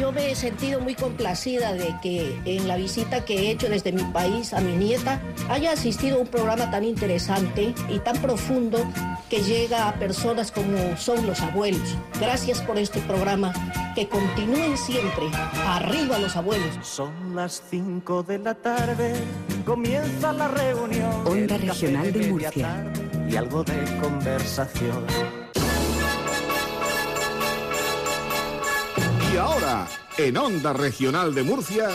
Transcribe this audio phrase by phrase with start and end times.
[0.00, 3.92] yo me he sentido muy complacida de que en la visita que he hecho desde
[3.92, 8.78] mi país a mi nieta haya asistido a un programa tan interesante y tan profundo
[9.28, 11.98] que llega a personas como son los abuelos.
[12.18, 13.52] Gracias por este programa.
[13.94, 15.26] Que continúen siempre.
[15.66, 16.68] Arriba los abuelos.
[16.80, 19.12] Son las 5 de la tarde,
[19.66, 21.26] comienza la reunión.
[21.26, 22.50] Onda Regional de Murcia.
[22.50, 25.39] tarde Y algo de conversación.
[29.32, 29.86] Y ahora,
[30.18, 31.88] en Onda Regional de Murcia,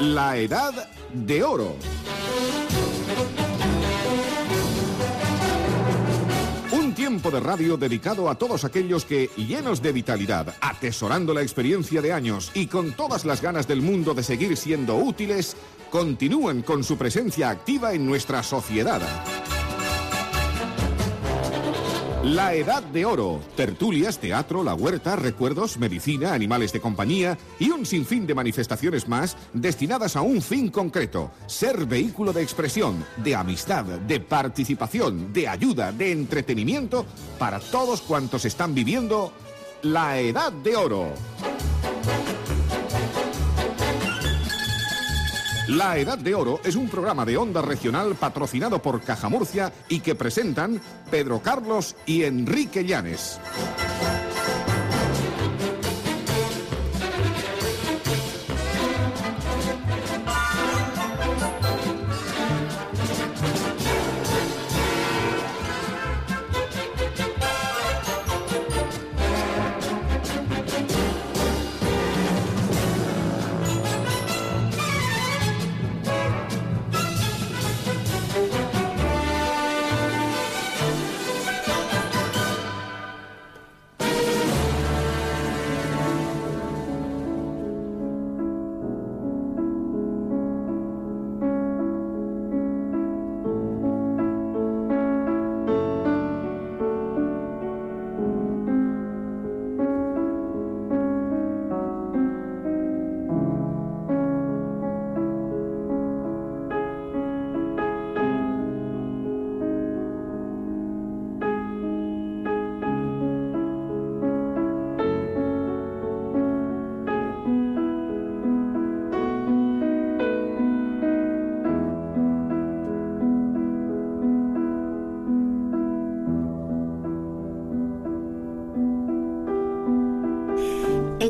[0.00, 1.76] la Edad de Oro.
[6.72, 12.02] Un tiempo de radio dedicado a todos aquellos que, llenos de vitalidad, atesorando la experiencia
[12.02, 15.56] de años y con todas las ganas del mundo de seguir siendo útiles,
[15.90, 19.00] continúan con su presencia activa en nuestra sociedad.
[22.26, 23.40] La Edad de Oro.
[23.54, 29.36] Tertulias, teatro, la huerta, recuerdos, medicina, animales de compañía y un sinfín de manifestaciones más
[29.52, 31.30] destinadas a un fin concreto.
[31.46, 37.06] Ser vehículo de expresión, de amistad, de participación, de ayuda, de entretenimiento
[37.38, 39.32] para todos cuantos están viviendo
[39.82, 41.06] la Edad de Oro.
[45.68, 49.98] La Edad de Oro es un programa de onda regional patrocinado por Caja Murcia y
[49.98, 53.40] que presentan Pedro Carlos y Enrique Llanes.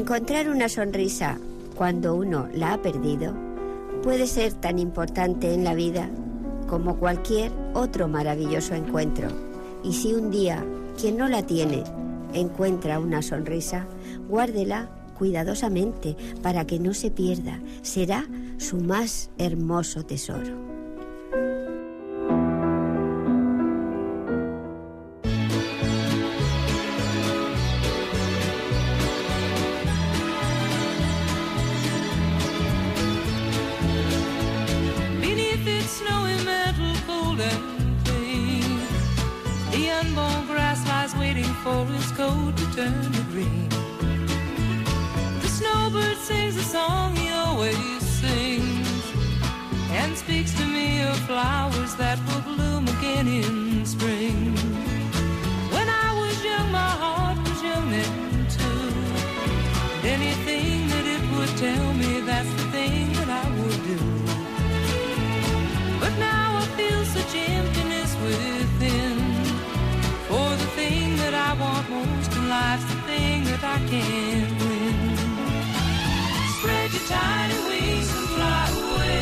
[0.06, 1.36] Encontrar una sonrisa
[1.74, 3.34] cuando uno la ha perdido
[4.04, 6.08] puede ser tan importante en la vida
[6.68, 9.26] como cualquier otro maravilloso encuentro.
[9.82, 10.64] Y si un día
[10.96, 11.82] quien no la tiene
[12.34, 13.88] encuentra una sonrisa,
[14.28, 17.58] guárdela cuidadosamente para que no se pierda.
[17.82, 18.28] Será
[18.58, 20.75] su más hermoso tesoro.
[35.68, 38.78] Its snowy mantle, cold and clean,
[39.72, 43.68] the unborn grass lies waiting for its coat to turn to green.
[45.42, 49.12] The snowbird sings a song he always sings,
[49.90, 54.54] and speaks to me of flowers that will bloom again in spring.
[55.74, 58.92] When I was young, my heart was young then too.
[60.06, 62.75] Anything that it would tell me, that's the
[70.88, 74.94] thing that I want most in life's the thing that I can't win.
[76.58, 79.16] Spread your tiny wings and fly away.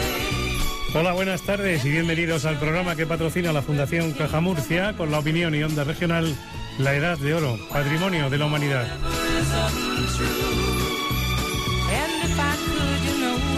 [0.95, 5.19] Hola, buenas tardes y bienvenidos al programa que patrocina la Fundación Caja Murcia con la
[5.19, 6.37] opinión y onda regional
[6.79, 8.87] La Edad de Oro, Patrimonio de la Humanidad.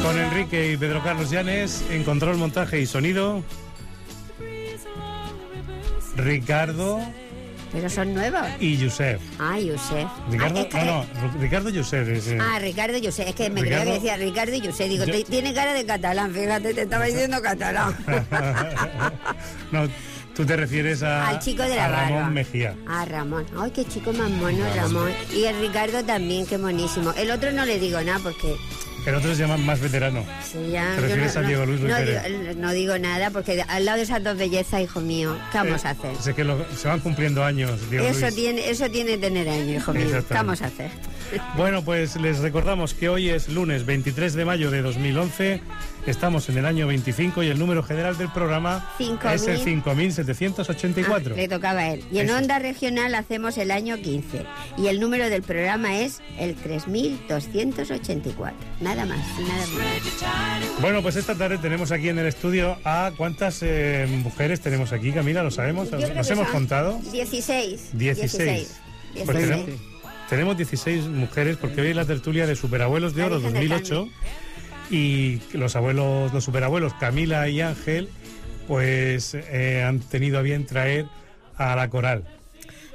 [0.02, 3.42] Con Enrique y Pedro Carlos Llanes en control, montaje y sonido.
[6.16, 7.00] Ricardo
[7.76, 8.40] Pero son nuevos.
[8.58, 9.20] y Josep.
[9.38, 10.08] Ah, Josep.
[10.30, 11.06] Ricardo, Ah, es que- no,
[11.38, 12.08] Ricardo Josep.
[12.08, 13.28] es, eh, Ah, Ricardo Josep.
[13.28, 14.88] Es que me creía Ricardo- que decía Ricardo y Josep.
[14.88, 17.94] Digo, Yo- tiene cara de catalán, fíjate, te estaba diciendo catalán.
[19.72, 19.88] no,
[20.34, 22.30] tú te refieres a, Al chico de la a Ramón barba.
[22.30, 22.74] Mejía.
[22.88, 23.44] Ah, Ramón.
[23.60, 25.10] Ay, qué chico más mono, Ramón.
[25.34, 27.12] Y el Ricardo también, qué monísimo.
[27.12, 28.56] El otro no le digo nada porque
[29.06, 30.24] El otro se llama más veterano.
[30.44, 32.20] Sí, ya, ¿Te yo refieres a Diego Luis no, digo,
[32.56, 35.90] no digo nada, porque al lado de esas dos bellezas, hijo mío, ¿qué vamos a
[35.90, 36.10] hacer?
[36.10, 38.34] Eh, sé que lo- se van cumpliendo años, Diego Eso Luis.
[38.34, 40.06] tiene, eso tiene que tener años, hijo mío.
[40.26, 40.90] ¿Qué vamos a hacer?
[41.56, 45.60] Bueno, pues les recordamos que hoy es lunes 23 de mayo de 2011.
[46.06, 48.88] Estamos en el año 25 y el número general del programa
[49.30, 49.64] es el mil.
[49.64, 51.34] 5784.
[51.34, 52.04] Ah, le tocaba a él.
[52.12, 52.36] Y en Eso.
[52.36, 54.44] Onda Regional hacemos el año 15.
[54.78, 58.56] Y el número del programa es el 3284.
[58.80, 60.80] Nada más, nada más.
[60.80, 65.12] Bueno, pues esta tarde tenemos aquí en el estudio a cuántas eh, mujeres tenemos aquí,
[65.12, 65.90] Camila, ¿lo sabemos?
[65.90, 67.00] ¿Nos hemos contado?
[67.10, 67.98] 16.
[67.98, 68.80] 16.
[69.24, 69.95] Pues 16.
[70.28, 73.68] Tenemos, tenemos 16 mujeres porque hoy es la tertulia de Superabuelos de Oro Virgen del
[73.68, 74.08] 2008
[74.90, 78.08] y los abuelos, los superabuelos Camila y Ángel,
[78.68, 81.06] pues eh, han tenido a bien traer
[81.56, 82.24] a la coral,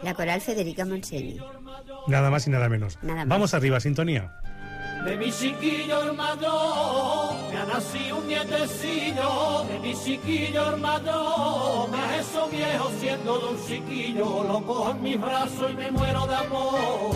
[0.04, 1.38] La coral Federica Monseni.
[2.08, 2.98] nada más y nada menos.
[3.02, 3.28] Nada más.
[3.28, 4.34] Vamos arriba, sintonía.
[5.06, 12.20] De mi chiquillo hermano, me ha nacido un nietecillo, de mi chiquillo hermano, me ha
[12.20, 16.36] hecho viejo siendo de un chiquillo, lo cojo en mis brazos y me muero de
[16.36, 17.16] amor.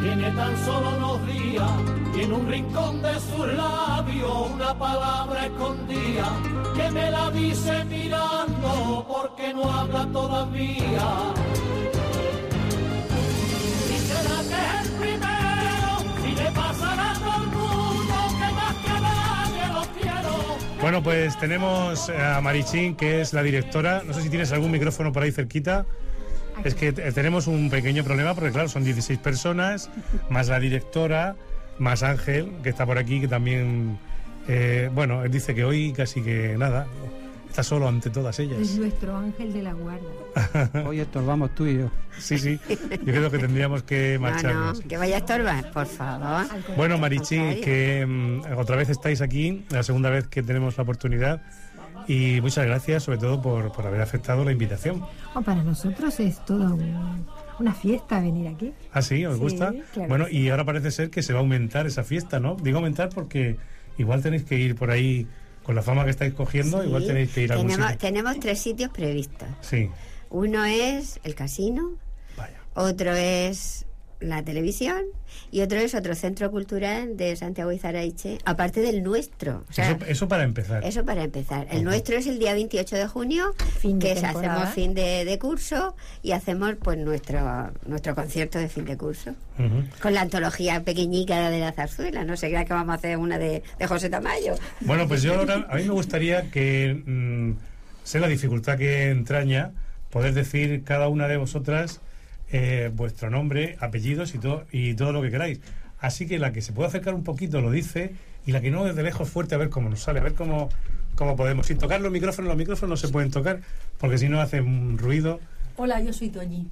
[0.00, 1.70] Tiene tan solo unos días,
[2.14, 6.28] y en un rincón de sus labios una palabra escondida,
[6.76, 11.08] que me la dice mirando, porque no habla todavía.
[13.88, 13.98] Que
[20.80, 24.02] Bueno, pues tenemos a Marichín, que es la directora.
[24.06, 25.86] No sé si tienes algún micrófono por ahí cerquita.
[26.64, 29.90] Es que eh, tenemos un pequeño problema porque, claro, son 16 personas,
[30.30, 31.36] más la directora,
[31.78, 33.98] más Ángel, que está por aquí, que también,
[34.46, 36.86] eh, bueno, él dice que hoy casi que nada,
[37.60, 38.76] está solo ante todas Es ellas.
[38.78, 40.84] nuestro ángel de la guarda.
[40.86, 41.90] Hoy estorbamos tú y yo.
[42.16, 44.80] Sí, sí, yo creo que tendríamos que No, marcharnos.
[44.82, 46.46] no, que vaya a estorbar, por favor.
[46.76, 47.60] Bueno, Contrario.
[47.64, 51.42] que mm, otra vez estáis aquí, la segunda vez que tenemos la oportunidad.
[52.06, 55.02] Y muchas gracias, sobre todo, por, por haber aceptado la invitación.
[55.34, 57.26] Oh, para nosotros es todo un-
[57.58, 58.72] una fiesta venir aquí.
[58.92, 59.26] ¿Ah, sí?
[59.26, 59.74] ¿Os Sí, gusta?
[59.92, 62.54] claro bueno, y ahora parece ser que se va a aumentar esa fiesta, ¿no?
[62.54, 63.56] Digo aumentar porque
[63.98, 65.26] igual tenéis que ir por ahí,
[65.68, 68.08] con la fama que estáis cogiendo, igual tenéis que ir a algún tenemos, sitio.
[68.08, 69.46] tenemos tres sitios previstos.
[69.60, 69.90] Sí,
[70.30, 71.90] Uno es el casino,
[72.38, 72.56] vaya.
[72.72, 73.84] otro es
[74.20, 75.02] la televisión
[75.50, 79.64] y otro es otro centro cultural de Santiago y Zaraiche, aparte del nuestro.
[79.68, 80.84] O sea, eso, eso para empezar.
[80.84, 81.66] Eso para empezar.
[81.70, 85.24] El nuestro es el día 28 de junio, Fin de que es- hacemos fin de,
[85.24, 89.34] de curso y hacemos pues nuestro nuestro concierto de fin de curso.
[90.02, 92.24] Con la antología pequeñica de la zarzuela.
[92.24, 94.54] No sé, crea que vamos a hacer una de, de José Tamayo.
[94.80, 97.52] Bueno, pues yo ahora, a mí me gustaría que, mm,
[98.04, 99.72] sé la dificultad que entraña,
[100.10, 102.00] poder decir cada una de vosotras
[102.50, 105.60] eh, vuestro nombre, apellidos y todo, y todo lo que queráis.
[106.00, 108.14] Así que la que se puede acercar un poquito lo dice
[108.46, 110.68] y la que no desde lejos fuerte a ver cómo nos sale, a ver cómo,
[111.14, 111.66] cómo podemos.
[111.66, 113.60] Sin tocar los micrófonos, los micrófonos no se pueden tocar
[113.98, 115.40] porque si no hacen ruido.
[115.76, 116.66] Hola, yo soy Toñi.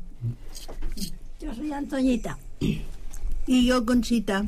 [1.41, 2.39] Yo soy Antoñita.
[2.61, 4.45] Y yo Conchita.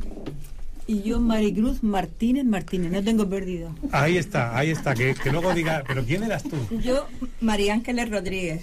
[0.87, 3.75] Y yo Maricruz Martínez Martínez, no tengo perdido.
[3.93, 6.57] Ahí está, ahí está, que, que luego diga, pero ¿quién eras tú?
[6.79, 7.07] Yo
[7.43, 8.63] María Ángeles Rodríguez.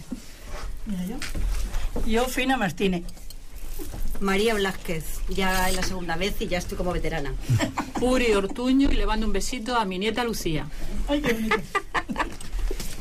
[1.07, 1.17] Yo,
[2.27, 3.03] Fina Martínez.
[4.21, 7.33] María Blázquez, ya es la segunda vez y ya estoy como veterana.
[8.01, 10.67] Uri Ortuño y le mando un besito a mi nieta Lucía.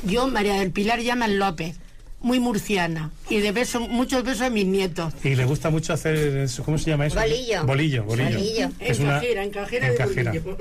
[0.04, 1.76] Yo, María del Pilar Llaman López,
[2.20, 5.12] muy murciana, y de beso, muchos besos a mis nietos.
[5.22, 7.18] Y le gusta mucho hacer, eso, ¿cómo se llama eso?
[7.20, 7.64] Bolillo.
[7.64, 8.30] Bolillo, bolillo.
[8.38, 8.70] Bolillo.
[8.80, 10.32] Es En una- cajera, en cajera de cajera.
[10.32, 10.56] bolillo.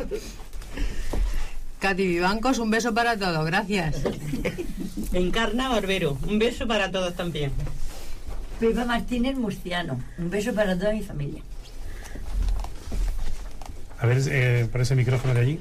[1.80, 3.96] Katy Vivancos, un beso para todos, gracias.
[5.12, 7.52] Encarna Barbero, un beso para todos también.
[8.60, 10.00] Pepa Martínez Murciano.
[10.18, 11.42] Un beso para toda mi familia.
[14.00, 15.60] A ver, eh, por ese micrófono de allí.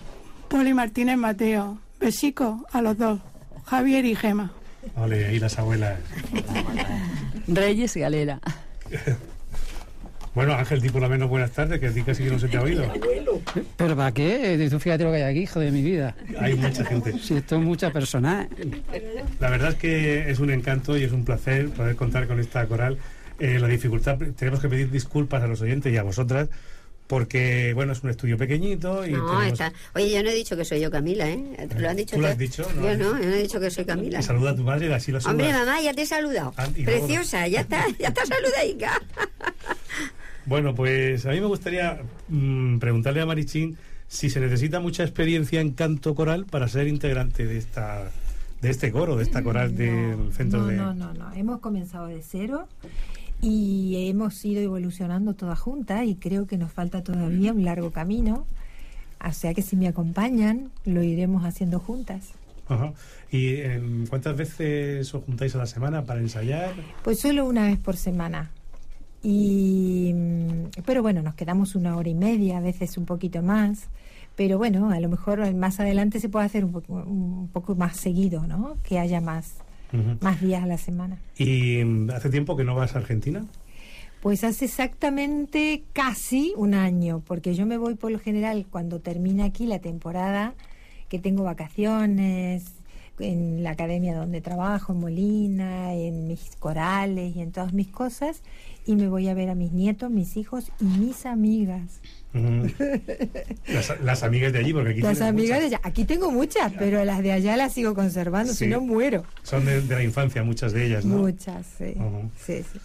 [0.49, 1.79] Poli Martínez Mateo.
[2.01, 3.21] Besico a los dos.
[3.67, 4.53] Javier y Gema.
[4.97, 5.99] Ole, ahí las abuelas.
[7.47, 8.41] Reyes Galera.
[10.35, 12.49] Bueno, Ángel, di por lo menos buenas tardes, que a ti casi que no se
[12.49, 12.91] te ha oído.
[13.77, 14.55] ¿Pero para qué?
[14.55, 16.15] Eh, Tú fíjate lo que hay aquí, hijo de mi vida.
[16.39, 17.19] Hay mucha gente.
[17.19, 18.49] Si esto es mucha persona.
[19.41, 22.67] La verdad es que es un encanto y es un placer poder contar con esta
[22.67, 22.97] coral.
[23.39, 26.49] Eh, la dificultad, tenemos que pedir disculpas a los oyentes y a vosotras,
[27.09, 29.73] porque, bueno, es un estudio pequeñito y No, tenemos- está.
[29.95, 31.69] Oye, yo no he dicho que soy yo Camila, ¿eh?
[31.77, 32.67] ¿Lo han dicho ¿Tú lo has dicho?
[32.77, 34.21] No, yo no, yo no he dicho que soy Camila.
[34.21, 35.67] Y saluda a tu madre y así lo Hombre, saludas.
[35.67, 36.55] mamá, ya te he saludado.
[36.57, 39.03] Ah, Preciosa, ya está, ya está saludaica.
[40.47, 43.77] Bueno, pues a mí me gustaría mm, preguntarle a Marichín
[44.09, 48.11] si se necesita mucha experiencia en canto coral para ser integrante de esta
[48.61, 50.77] de este coro, de esta coral del centro no, de...
[50.77, 51.33] no, no, no.
[51.35, 52.69] Hemos comenzado de cero
[53.41, 58.47] y hemos ido evolucionando todas juntas y creo que nos falta todavía un largo camino.
[59.25, 62.33] O sea que si me acompañan, lo iremos haciendo juntas.
[62.69, 62.93] Ajá.
[63.31, 66.75] ¿Y em, cuántas veces os juntáis a la semana para ensayar?
[67.03, 68.51] Pues solo una vez por semana.
[69.23, 73.88] Y, mm, pero bueno, nos quedamos una hora y media, a veces un poquito más.
[74.37, 77.97] Pero bueno, a lo mejor más adelante se puede hacer un poco, un poco más
[77.97, 78.79] seguido, ¿no?
[78.83, 79.57] Que haya más,
[80.21, 81.19] más días a la semana.
[81.37, 83.45] ¿Y mm, hace tiempo que no vas a Argentina?
[84.23, 89.45] Pues hace exactamente casi un año, porque yo me voy por lo general cuando termina
[89.45, 90.55] aquí la temporada,
[91.09, 92.73] que tengo vacaciones
[93.19, 98.42] en la academia donde trabajo, en Molina, en mis corales y en todas mis cosas,
[98.87, 102.00] y me voy a ver a mis nietos, mis hijos y mis amigas.
[102.35, 102.66] Ujú.
[103.69, 105.71] las, las amigas de allí, porque aquí Las amigas muchas.
[105.71, 108.64] de allá, aquí tengo muchas, pero las de allá las sigo conservando, Sí.
[108.64, 109.25] si no muero.
[109.42, 111.19] Son de, de la infancia, muchas de ellas, ¿no?
[111.19, 111.95] Muchas, sí.
[112.45, 112.81] Sí, sí.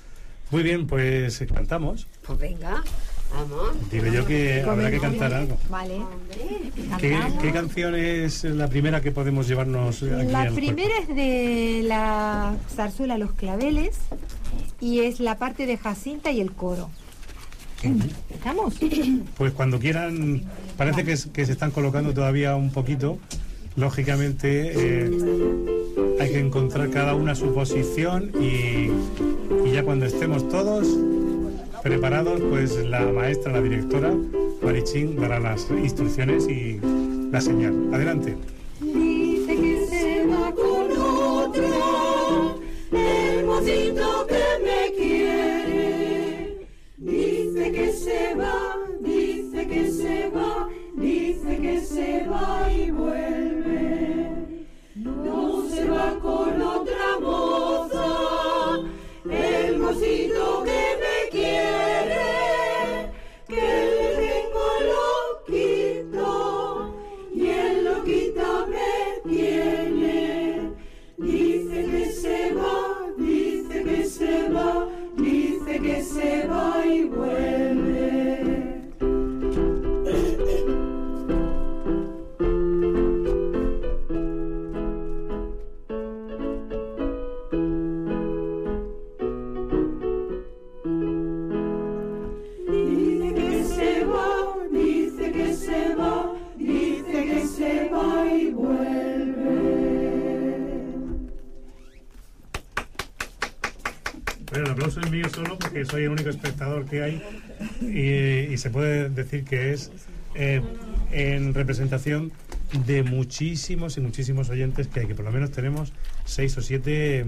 [0.52, 2.08] Muy bien, pues cantamos.
[2.26, 2.84] Pues venga.
[3.92, 5.58] Digo yo que habrá que cantar algo.
[5.70, 5.98] Vale.
[7.00, 11.82] ¿Qué, qué canción es la primera que podemos llevarnos aquí La al primera es de
[11.84, 13.98] la zarzuela Los Claveles
[14.80, 16.90] y es la parte de Jacinta y el coro.
[18.34, 18.76] ¿Estamos?
[19.38, 20.44] Pues cuando quieran,
[20.78, 23.20] parece que, es- que se están colocando todavía un poquito.
[23.76, 25.12] Lógicamente eh,
[26.20, 28.90] hay que encontrar cada una su posición y,
[29.68, 30.88] y ya cuando estemos todos
[31.88, 34.14] preparados, pues la maestra, la directora,
[34.62, 36.82] Marichín, dará las instrucciones y
[37.32, 37.74] la señal.
[37.94, 38.36] Adelante.
[38.82, 41.64] Dice que se va con otra,
[42.92, 46.68] el mocito que me quiere.
[46.98, 54.66] Dice que se va, dice que se va, dice que se va y vuelve.
[54.96, 58.82] No se va con otra moza,
[59.32, 59.80] el
[106.88, 107.22] que hay
[107.82, 109.92] y, y se puede decir que es
[110.36, 110.62] eh,
[111.12, 112.32] en representación
[112.86, 115.94] de muchísimos y muchísimos oyentes que hay, que por lo menos tenemos
[116.26, 117.26] seis o siete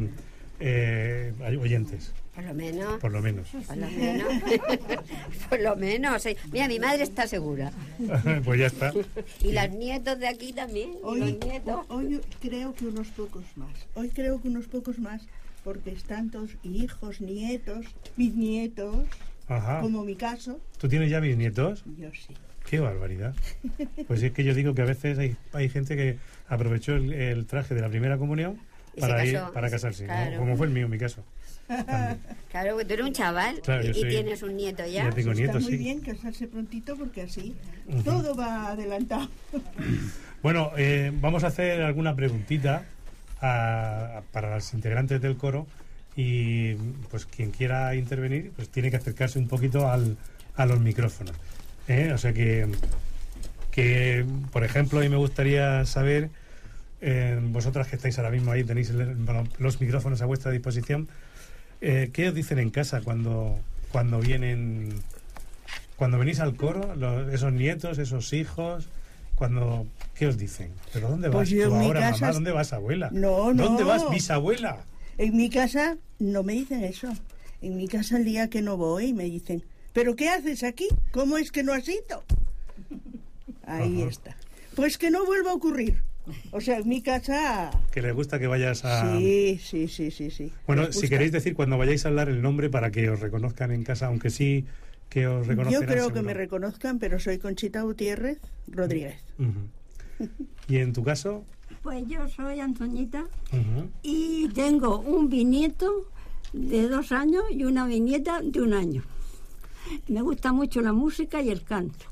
[0.60, 3.00] eh, oyentes, Por lo menos.
[3.00, 3.48] por lo menos.
[3.50, 4.28] Por lo menos.
[5.50, 6.22] por lo menos.
[6.22, 6.36] sí.
[6.52, 7.72] Mira, mi madre está segura.
[8.44, 8.94] pues ya está.
[9.42, 10.92] Y los nietos de aquí también.
[11.02, 11.86] Hoy, los nietos.
[11.88, 13.88] hoy creo que unos pocos más.
[13.96, 15.22] Hoy creo que unos pocos más
[15.64, 17.86] porque están todos hijos, nietos,
[18.18, 19.06] bisnietos,
[19.50, 19.82] Ajá.
[19.82, 20.60] como mi caso.
[20.78, 21.84] ¿Tú tienes ya bisnietos?
[21.98, 22.34] Yo sí.
[22.70, 23.34] Qué barbaridad.
[24.08, 27.46] Pues es que yo digo que a veces hay, hay gente que aprovechó el, el
[27.48, 28.60] traje de la primera comunión
[29.00, 29.52] para, ir, casó.
[29.54, 30.14] para casarse, ¿no?
[30.14, 30.38] Claro.
[30.38, 31.24] como fue el mío en mi caso.
[32.52, 35.04] Claro, que tú eres un chaval Claro, y, soy- tienes un nieto ya.
[35.04, 35.78] ya tengo Está nietos, muy sí.
[35.78, 37.56] bien casarse prontito porque así
[38.04, 39.30] todo va adelantado.
[40.42, 42.86] Bueno, eh, vamos a hacer alguna preguntita
[43.42, 45.68] a- para los integrantes del coro
[46.16, 46.74] y
[47.10, 50.18] pues quien quiera intervenir pues tiene que acercarse un poquito al,
[50.56, 51.36] a los micrófonos.
[51.88, 52.12] ¿eh?
[52.14, 52.68] O sea que,
[53.72, 56.30] que, por ejemplo, a mí me gustaría saber,
[57.02, 61.08] eh, vosotras que estáis ahora mismo ahí, tenéis el- bueno, los micrófonos a vuestra disposición,
[61.82, 63.58] eh, ¿qué os dicen en casa cuando,
[63.92, 64.96] cuando vienen,
[65.96, 68.90] cuando venís al coro, los- esos nietos, esos hijos?
[69.36, 70.72] Cuando, ¿Qué os dicen?
[70.92, 72.32] ¿Pero dónde vas Pues tú en mi ahora, mamá?
[72.34, 73.10] ¿Dónde vas, abuela?
[73.14, 73.64] No, no.
[73.64, 74.80] ¿Dónde vas, bisabuela?
[75.20, 77.12] En mi casa no me dicen eso.
[77.62, 80.88] En mi casa el día que no voy me dicen, ¿pero qué haces aquí?
[81.12, 82.24] ¿Cómo es que no has ido?
[83.66, 84.10] Ahí Ajá.
[84.10, 84.38] está.
[84.78, 86.02] Pues que no vuelva a ocurrir.
[86.52, 87.70] O sea, en mi casa...
[87.92, 89.18] Que les gusta que vayas a...
[89.18, 90.54] Sí, sí, sí, sí, sí.
[90.66, 93.84] Bueno, si queréis decir cuando vayáis a hablar el nombre para que os reconozcan en
[93.84, 94.66] casa, aunque sí
[95.10, 95.82] que os reconozcan.
[95.82, 99.20] Yo creo que me reconozcan, pero soy Conchita Gutiérrez Rodríguez.
[100.70, 101.44] ¿Y en tu caso?
[101.82, 103.26] Pues yo soy Antoñita
[104.04, 106.08] y tengo un bisnieto
[106.52, 109.04] de dos años y una bisnieta de un año.
[110.08, 112.06] Me gusta mucho la música y el canto.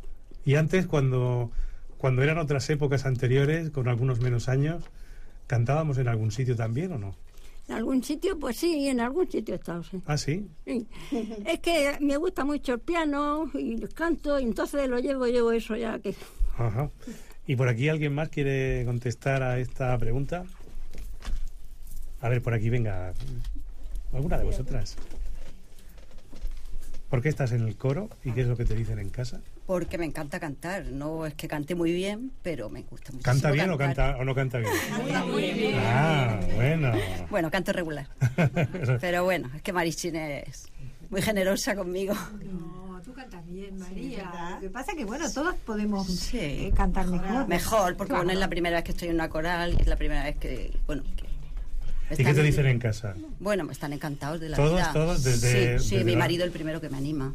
[0.46, 1.52] Y antes, cuando,
[1.98, 4.84] cuando eran otras épocas anteriores, con algunos menos años,
[5.48, 7.16] ¿cantábamos en algún sitio también o no?
[7.68, 10.02] En algún sitio, pues sí, en algún sitio he estado, sí.
[10.06, 10.48] Ah, sí.
[10.66, 10.88] Sí.
[11.46, 15.52] Es que me gusta mucho el piano y el canto, y entonces lo llevo, llevo
[15.52, 16.16] eso ya que...
[16.58, 16.90] Ajá.
[17.48, 20.44] ¿Y por aquí alguien más quiere contestar a esta pregunta?
[22.20, 23.14] A ver, por aquí venga.
[24.14, 24.98] ¿Alguna de vosotras?
[27.10, 29.40] ¿Por qué estás en el coro y qué es lo que te dicen en casa?
[29.66, 30.88] Porque me encanta cantar.
[30.88, 33.24] No es que cante muy bien, pero me gusta mucho.
[33.24, 34.74] ¿Canta bien o, canta, o no canta bien?
[35.78, 36.92] Ah, bueno.
[37.30, 38.10] Bueno, canto regular.
[39.00, 40.68] pero bueno, es que Marichín es
[41.10, 42.14] muy generosa conmigo.
[42.44, 42.77] No,
[43.46, 44.52] bien, María.
[44.56, 47.48] Lo que pasa es que, bueno, todos podemos eh, cantar mejor.
[47.48, 48.24] Mejor, porque Claro.
[48.24, 50.38] bueno, es la primera vez que estoy en una coral y es la primera vez
[50.38, 51.27] que, bueno, que
[52.12, 53.16] ¿Y qué te dicen en casa?
[53.40, 54.92] Bueno, me están encantados de la ¿Todos, vida.
[54.94, 55.24] todos?
[55.24, 57.34] Desde- sí, sí, desde mi la- marido el primero que me anima.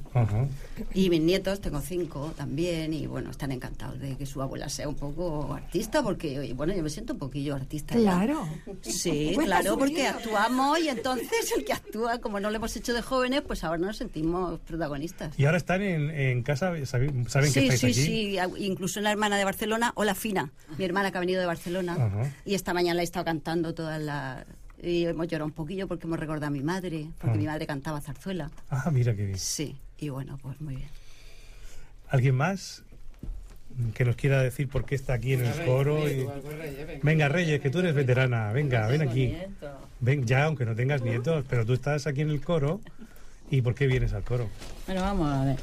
[0.94, 4.88] Y mis nietos, tengo cinco también, y bueno, están encantados de que su abuela sea
[4.88, 7.94] un poco artista, porque, bueno, yo me siento un poquillo artista.
[7.94, 8.00] ya.
[8.24, 8.48] Claro.
[8.80, 13.02] Sí, claro, porque actuamos y entonces el que actúa, como no lo hemos hecho de
[13.02, 15.38] jóvenes, pues ahora nos sentimos protagonistas.
[15.38, 16.72] ¿Y ahora están en, en casa?
[16.86, 17.94] ¿Saben, saben que sí, estáis sí, aquí?
[17.94, 21.40] sí, a- incluso la hermana de Barcelona, o la Fina, mi hermana que ha venido
[21.40, 21.96] de Barcelona,
[22.44, 24.44] y esta mañana he estado cantando toda la...
[24.82, 27.40] Y hemos llorado un poquillo porque hemos recordado a mi madre, porque Ah.
[27.40, 28.50] mi madre cantaba zarzuela.
[28.68, 29.38] Ah, mira qué bien.
[29.38, 30.88] Sí, y bueno, pues muy bien.
[32.08, 32.82] ¿Alguien más
[33.94, 36.08] que nos quiera decir por qué está aquí en el coro?
[36.10, 36.26] y-
[37.02, 38.52] Venga, Reyes, que tú eres veterana.
[38.52, 39.34] Venga, ven aquí.
[40.00, 42.80] Ven ya, aunque no tengas nietos, pero tú estás aquí en el coro.
[43.50, 44.48] ¿Y por qué vienes al coro?
[44.86, 45.56] Bueno, vamos a ver.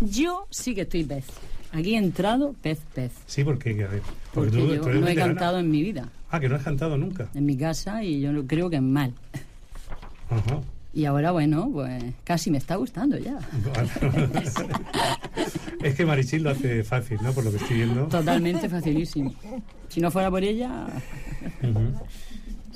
[0.00, 1.26] Yo sí que estoy pez.
[1.72, 3.12] Aquí he entrado pez, pez.
[3.26, 4.02] Sí, porque, a ver,
[4.32, 6.62] Porque tú- yo tú eres no he cantado en mi vida, Ah, que no has
[6.62, 7.28] cantado nunca.
[7.34, 9.12] en mi casa, y yo no- creo que es mal.
[10.30, 10.60] Ajá.
[10.94, 13.38] Y ahora, bueno, pues casi me está gustando ya.
[15.82, 17.32] es que Marichil lo hace fácil, ¿no?
[17.32, 18.06] Por lo que estoy viendo.
[18.06, 19.34] Totalmente facilísimo.
[19.88, 20.86] Si no fuera por ella,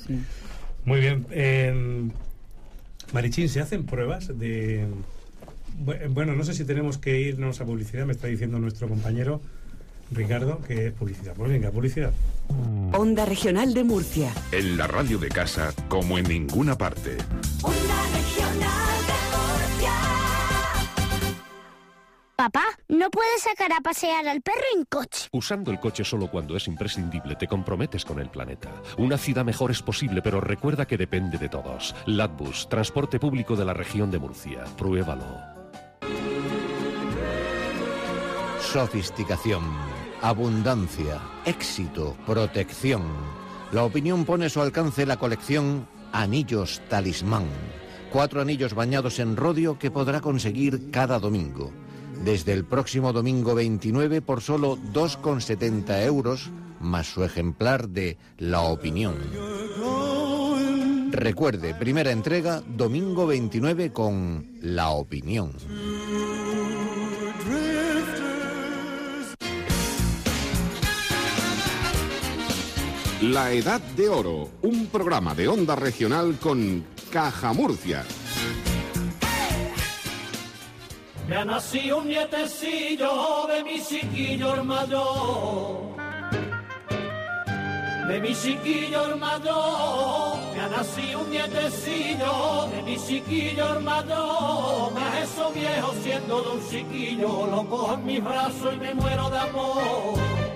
[0.05, 0.19] sí.
[0.85, 1.25] Muy bien.
[1.31, 2.07] Eh,
[3.13, 4.85] Marichín, ¿se hacen pruebas de...
[5.83, 9.41] bu- Bueno, no sé si tenemos que irnos a publicidad, me está diciendo nuestro compañero
[10.11, 11.33] Ricardo, que es publicidad.
[11.35, 12.11] Pues venga, publicidad.
[12.93, 14.31] Onda Regional de Murcia.
[14.51, 17.17] En la radio de casa, como en ninguna parte.
[22.37, 25.27] Papá, ¿no puedes sacar a pasear al perro en coche?
[25.31, 28.69] Usando el coche solo cuando es imprescindible te comprometes con el planeta.
[28.99, 31.95] Una ciudad mejor es posible, pero recuerda que depende de todos.
[32.05, 34.65] Latbus, transporte público de la región de Murcia.
[34.77, 35.25] Pruébalo.
[38.61, 39.63] Sofisticación,
[40.21, 43.03] abundancia, éxito, protección.
[43.71, 47.45] La opinión pone a su alcance la colección Anillos Talismán.
[48.11, 51.71] Cuatro anillos bañados en rodio que podrá conseguir cada domingo.
[52.23, 56.49] Desde el próximo domingo 29 por solo 2,70 euros,
[56.79, 59.15] más su ejemplar de La Opinión.
[61.11, 65.51] Recuerde, primera entrega, domingo 29 con La Opinión.
[73.21, 78.05] La Edad de Oro, un programa de onda regional con Caja Murcia.
[81.35, 85.97] Ha nacido un nietecillo de mi chiquillo el mayor.
[88.07, 90.37] De mi chiquillo el mayor.
[90.61, 94.93] Ha nacido un nietecillo de mi chiquillo el mayor.
[94.93, 97.47] Más eso viejo siendo de un chiquillo.
[97.47, 100.46] Lo cojo en mis brazos y me muero de amor.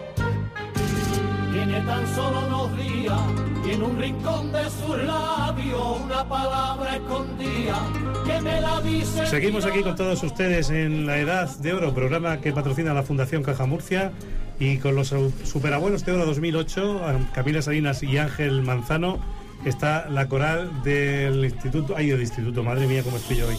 [1.51, 3.19] Tiene tan solo unos días
[3.67, 7.77] y en un rincón de sus labios una palabra escondida
[8.25, 9.25] que me la dice.
[9.27, 13.43] Seguimos aquí con todos ustedes en La Edad de Oro, programa que patrocina la Fundación
[13.43, 14.11] Caja Murcia
[14.59, 19.19] y con los su- superabuelos de Oro 2008, a Camila Salinas y Ángel Manzano,
[19.65, 23.56] está la coral del Instituto, ay, del Instituto, madre mía, cómo estoy yo hoy.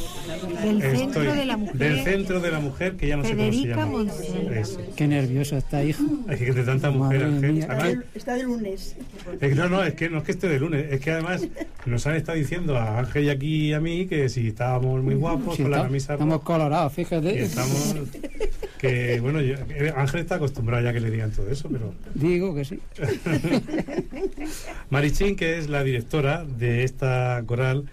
[0.64, 1.76] Del Centro de la Mujer.
[1.76, 4.04] Del Centro de la Mujer, que ya no sé cómo se Federica llama.
[4.56, 4.80] Eso.
[4.96, 6.02] Qué nervioso está, hijo.
[6.28, 7.66] Es que de tanta mujer, Ángel.
[7.68, 8.96] Además, Está de lunes.
[9.40, 11.46] es que no, no, es que no es que esté de lunes, es que además
[11.86, 15.14] nos han estado diciendo a Ángel y aquí y a mí que si estábamos muy
[15.14, 17.34] guapos Sí, con la camisa estamos colorados, fíjate.
[17.34, 17.94] y estamos
[18.82, 22.52] que bueno, yo- eh, Ángel está acostumbrado ya que le digan todo eso, pero Digo
[22.54, 22.80] que sí.
[24.90, 27.84] Marichín, que es la directora de esta coral,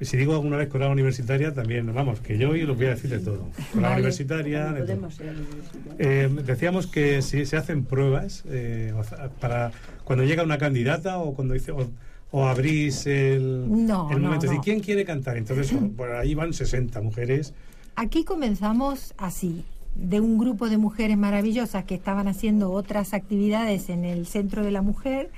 [0.00, 3.10] si digo alguna vez coral universitaria, también, vamos, que yo hoy lo voy a decir
[3.10, 3.48] de todo.
[3.72, 3.94] Coral Vale.
[3.94, 4.86] universitaria, de todo.
[4.86, 5.94] Podemos ser universitarios.
[5.98, 8.92] Eh, decíamos que si se hacen pruebas eh,
[9.40, 9.70] para
[10.04, 11.88] cuando llega una candidata o cuando dice o,
[12.32, 14.52] o abrís el, No, el momento de no.
[14.52, 15.36] decir quién quiere cantar.
[15.36, 17.54] Entonces, por ahí van 60 mujeres.
[17.94, 24.04] Aquí comenzamos así, de un grupo de mujeres maravillosas que estaban haciendo otras actividades en
[24.04, 25.30] el Centro de la Mujer.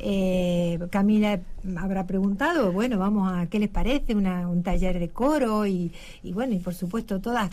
[0.00, 1.40] Eh, Camila
[1.76, 6.32] habrá preguntado, bueno, vamos a qué les parece una- un taller de coro y, y
[6.32, 7.50] bueno, y por supuesto todas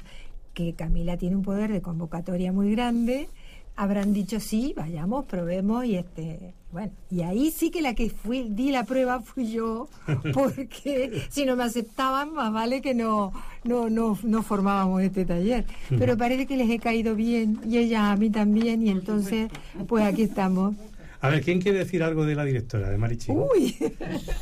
[0.54, 3.30] que Camila tiene un poder de convocatoria muy grande,
[3.76, 8.50] habrán dicho sí, vayamos, probemos y este, bueno, y ahí sí que la que fui,
[8.50, 9.88] di la prueba fui yo,
[10.34, 13.32] porque si no me aceptaban, más vale que no,
[13.64, 15.64] no, no, no formábamos este taller.
[15.98, 19.50] Pero parece que les he caído bien y ella a mí también, y entonces,
[19.88, 20.76] pues aquí estamos.
[21.22, 23.32] A ver, ¿quién quiere decir algo de la directora, de Marichi?
[23.32, 23.74] Uy.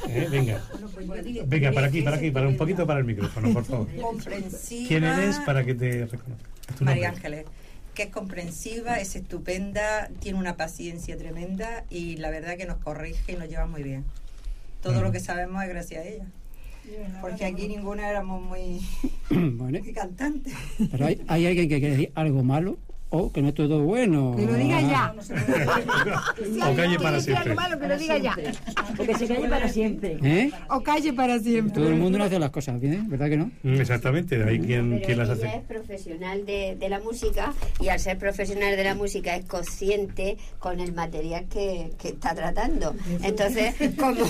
[0.09, 0.61] Eh, Venga,
[1.45, 3.87] venga, para aquí, para aquí, para un poquito para el micrófono, por favor.
[4.87, 6.49] ¿Quién eres para que te reconozca?
[6.81, 7.09] María.
[7.09, 7.45] Ángeles,
[7.93, 13.33] que es comprensiva, es estupenda, tiene una paciencia tremenda y la verdad que nos corrige
[13.33, 14.05] y nos lleva muy bien.
[14.81, 16.25] Todo lo que sabemos es gracias a ella.
[17.21, 18.81] Porque aquí ninguna éramos muy,
[19.29, 20.53] Bueno, muy cantantes.
[20.91, 22.77] pero hay, hay alguien que quiere decir algo malo
[23.15, 24.35] o que no es todo bueno.
[24.35, 25.13] Que lo diga ya.
[26.67, 27.51] O calle para siempre.
[27.51, 28.35] algo malo, que lo diga ya.
[28.97, 30.17] Porque se calle para siempre.
[30.23, 30.51] ¿Eh?
[30.69, 31.73] O calle para siempre.
[31.75, 33.51] Todo el mundo no hace las cosas bien, ¿verdad que no?
[33.61, 35.57] Mm, Exactamente, hay quien, Pero quien las ella hace.
[35.57, 40.37] es profesional de, de la música y al ser profesional de la música es consciente
[40.57, 42.95] con el material que, que está tratando.
[43.21, 44.25] Entonces, como,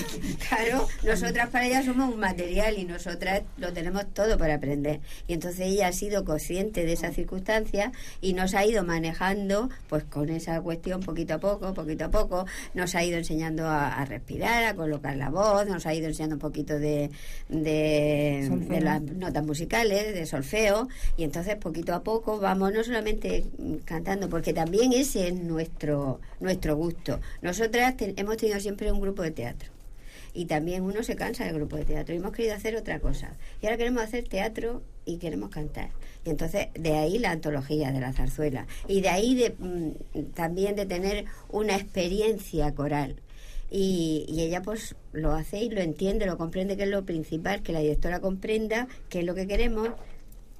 [0.48, 5.00] claro, nosotras para ella somos un material y nosotras lo tenemos todo para aprender.
[5.26, 10.02] Y entonces ella ha sido consciente de esa circunstancia y nos ha ido manejando pues
[10.04, 14.04] con esa cuestión poquito a poco, poquito a poco, nos ha ido enseñando a, a
[14.06, 17.10] respirar, a colocar la voz, nos ha ido enseñando un poquito de,
[17.48, 23.44] de, las notas musicales, de solfeo, y entonces poquito a poco vamos no solamente
[23.84, 27.20] cantando, porque también ese es nuestro, nuestro gusto.
[27.42, 29.73] Nosotras te- hemos tenido siempre un grupo de teatro.
[30.34, 32.12] Y también uno se cansa del grupo de teatro.
[32.14, 33.34] Y hemos querido hacer otra cosa.
[33.62, 35.90] Y ahora queremos hacer teatro y queremos cantar.
[36.24, 38.66] Y entonces de ahí la antología de la zarzuela.
[38.88, 43.16] Y de ahí de, mm, también de tener una experiencia coral.
[43.70, 47.62] Y, y ella pues lo hace y lo entiende, lo comprende, que es lo principal,
[47.62, 49.88] que la directora comprenda qué es lo que queremos,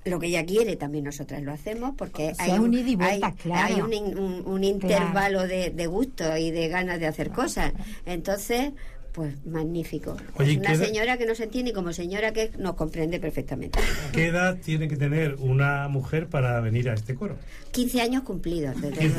[0.04, 2.96] lo que ella quiere también nosotras lo hacemos porque O sea, hay un ida y
[2.96, 3.74] vuelta, hay- claro.
[3.74, 7.72] hay un, in- un- un intervalo de, de gusto y de ganas de hacer cosas.
[8.04, 8.72] Entonces,
[9.14, 10.16] pues magnífico.
[10.38, 13.20] Oye, es una ¿qué edad- señora que nos entiende y como señora que nos comprende
[13.20, 13.79] perfectamente.
[14.12, 17.37] ¿Qué edad tiene que tener una mujer para venir a este coro?
[17.70, 18.74] 15 años cumplidos.
[18.81, 19.12] desde.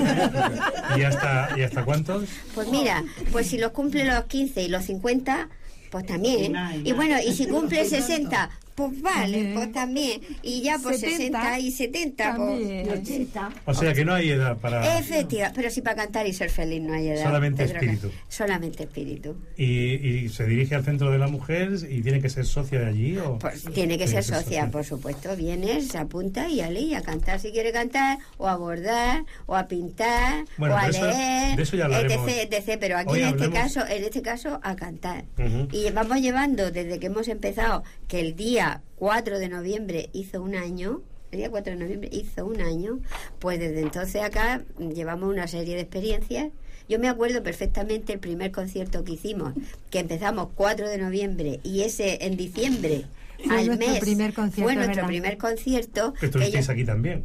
[0.97, 2.25] ¿Y hasta, y hasta cuántos?
[2.53, 5.47] Pues mira, pues si los cumple los 15 y los 50,
[5.91, 6.53] pues también.
[6.83, 10.21] Y bueno, y si cumple 60, pues vale, pues también.
[10.43, 12.89] Y ya por 70, 60 y 70, pues...
[12.99, 13.49] 80.
[13.65, 14.99] O sea que no hay edad para...
[14.99, 17.23] Efectiva, pero si para cantar y ser feliz no hay edad.
[17.23, 18.11] Solamente Pedro, espíritu.
[18.27, 19.37] Solamente espíritu.
[19.55, 19.93] Y,
[20.25, 23.17] y se dirige al centro de la mujer y tiene que ser socia de allí
[23.17, 25.35] o Pues tiene que ser socia, por supuesto.
[25.37, 29.55] Vienes, se apunta y ale, y a cantar si quiere cantar, o a bordar, o
[29.55, 32.27] a pintar, Bueno, o a eso- leer, de eso ya hablaremos.
[32.29, 32.77] etc, etc.
[32.79, 35.23] Pero aquí Hoy en este caso, en este caso, a cantar.
[35.71, 38.64] Y vamos llevando desde que hemos empezado, que el día
[38.95, 41.01] 4 de noviembre hizo un año,
[41.31, 42.99] el día 4 de noviembre hizo un año,
[43.39, 46.49] pues desde entonces acá llevamos una serie de experiencias.
[46.87, 49.53] Yo me acuerdo perfectamente el primer concierto que hicimos,
[49.89, 53.05] que empezamos 4 de noviembre y ese en diciembre
[53.43, 55.07] Fue al nuestro mes primer concierto, fue nuestro ¿verdad?
[55.07, 56.13] primer concierto.
[56.13, 57.23] Que que estuvisteis aquí también.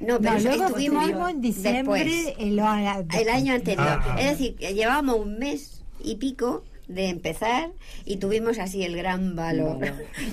[0.00, 3.86] no, pero No, luego estuvimos en diciembre después, el, el año anterior.
[3.86, 4.20] Ah, ah.
[4.20, 7.70] Es decir, que llevábamos un mes y pico de empezar
[8.04, 9.78] y tuvimos así el gran valor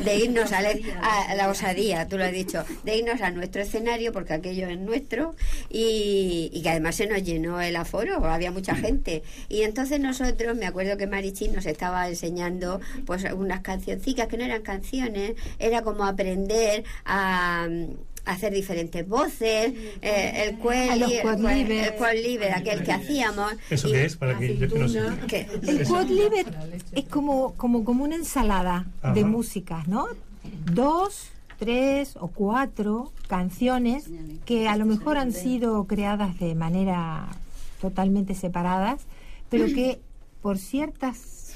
[0.03, 4.33] de irnos a, la osadía, tú lo has dicho, de irnos a nuestro escenario porque
[4.33, 5.35] aquello es nuestro
[5.69, 9.23] y, y que además se nos llenó el aforo, había mucha gente.
[9.47, 14.43] Y entonces nosotros, me acuerdo que Marichín nos estaba enseñando pues unas cancioncicas que no
[14.43, 17.67] eran canciones, era como aprender a
[18.25, 20.57] hacer diferentes voces, eh, el
[20.97, 21.17] los el
[21.77, 21.95] el
[22.53, 23.53] aquel que hacíamos.
[23.69, 24.15] ¿Eso y- qué es?
[24.17, 24.99] Para que yo que no sé.
[25.27, 26.47] que- El quadlibet
[26.93, 30.07] es como, como, como una ensalada de músicas, ¿no?
[30.73, 34.05] Dos, tres o cuatro canciones
[34.45, 37.27] que a lo mejor han sido creadas de manera
[37.81, 39.01] totalmente separadas,
[39.49, 39.99] pero que
[40.41, 41.53] por ciertas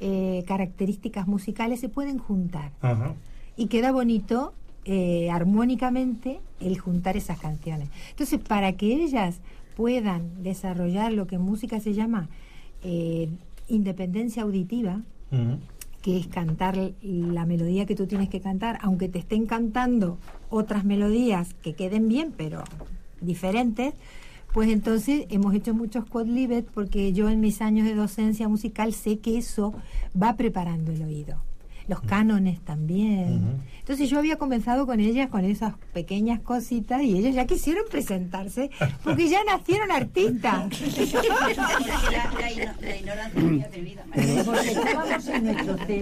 [0.00, 2.70] eh, características musicales se pueden juntar.
[2.82, 3.14] Ajá.
[3.58, 4.52] y queda bonito
[4.88, 7.88] eh, armónicamente el juntar esas canciones.
[8.10, 9.40] Entonces, para que ellas
[9.76, 12.28] puedan desarrollar lo que en música se llama
[12.82, 13.28] eh,
[13.68, 15.02] independencia auditiva,
[16.02, 20.18] que es cantar la melodía que tú tienes que cantar, aunque te estén cantando
[20.50, 22.62] otras melodías que queden bien, pero
[23.20, 23.92] diferentes,
[24.54, 29.18] pues entonces hemos hecho muchos quadlibet porque yo en mis años de docencia musical sé
[29.18, 29.74] que eso
[30.20, 31.42] va preparando el oído.
[31.88, 33.62] Los cánones también.
[33.78, 38.70] Entonces yo había comenzado con ellas con esas pequeñas cositas y ellas ya quisieron presentarse
[39.04, 40.80] porque ya nacieron artistas.
[42.80, 43.70] la, ignorancia.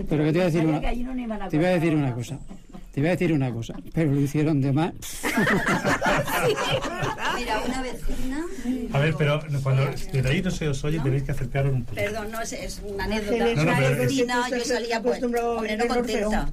[0.08, 1.66] Pero que te voy a decir una, que allí no nos iban a te voy
[1.66, 2.38] a decir una cosa.
[2.94, 3.74] Te voy a decir una cosa.
[3.92, 4.92] Pero lo hicieron de más.
[7.36, 8.46] Mira, una vecina.
[8.92, 11.96] A ver, pero cuando de ahí no se os oye, tenéis que acercaros un poco.
[11.96, 13.46] Perdón, no, es, es una anécdota.
[13.46, 16.52] No, no, una vecina, yo salía pues, hombre, no contenta.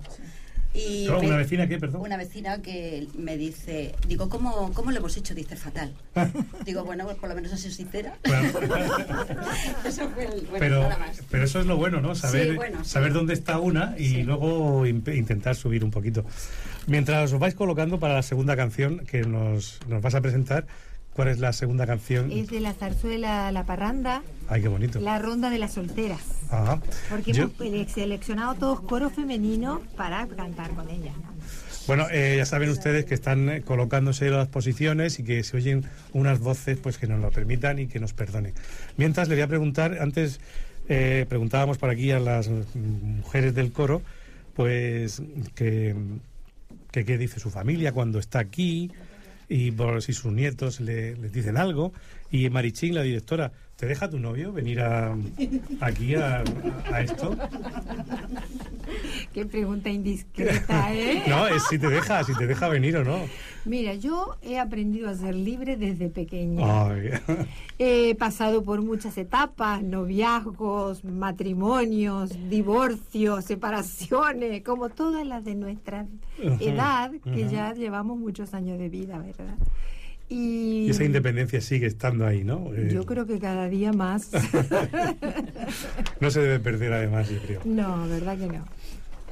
[0.74, 2.02] Y No, ¿Una vecina qué, perdón?
[2.02, 5.36] Una vecina que me dice, digo, ¿cómo, cómo lo hemos hecho?
[5.36, 5.94] Dice, fatal.
[6.66, 8.18] digo, bueno, pues por lo menos sido sincera.
[9.86, 11.22] Eso fue el, bueno, pero, nada más.
[11.30, 12.16] pero eso es lo bueno, ¿no?
[12.16, 12.90] Saber, Sí, bueno, sí.
[12.90, 16.24] saber dónde está una y luego intentar subir un poquito.
[16.88, 20.66] Mientras os vais colocando para la segunda canción que nos, nos vas a presentar,
[21.14, 22.32] ¿cuál es la segunda canción?
[22.32, 25.00] Es de la zarzuela La Parranda, Ay, qué bonito.
[25.00, 26.22] la ronda de las solteras.
[26.50, 26.82] Ajá.
[27.10, 31.16] Porque Yo- hemos ele- seleccionado todos coros femeninos para cantar con ellas.
[31.18, 31.32] ¿no?
[31.88, 35.84] Bueno, eh, ya saben ustedes que están eh, colocándose las posiciones y que se oyen
[36.14, 38.54] unas voces pues que nos lo permitan y que nos perdonen.
[38.98, 40.40] Mientras le voy a preguntar, antes
[40.90, 44.02] eh, preguntábamos por aquí a las mujeres del coro,
[44.56, 45.22] pues
[45.56, 45.96] que
[46.92, 48.92] qué dice su familia cuando está aquí
[49.52, 51.92] y por si sus nietos le, les dicen algo.
[52.32, 55.14] Y Marichín, la directora, ¿te deja tu novio venir a,
[55.82, 56.42] aquí a,
[56.90, 57.36] a esto?
[59.34, 61.24] Qué pregunta indiscreta, ¿eh?
[61.28, 63.20] No, es si te deja, si te deja venir o no.
[63.66, 66.66] Mira, yo he aprendido a ser libre desde pequeña.
[67.78, 76.08] He pasado por muchas etapas, noviazgos, matrimonios, divorcios, separaciones, como todas las de nuestra
[76.60, 79.56] edad, que ya llevamos muchos años de vida, ¿verdad?
[80.30, 82.74] Y, Y esa independencia sigue estando ahí, ¿no?
[82.74, 84.32] Eh, yo creo que cada día más.
[86.22, 87.62] no se debe perder además, yo creo.
[87.66, 88.66] no, ¿verdad que no?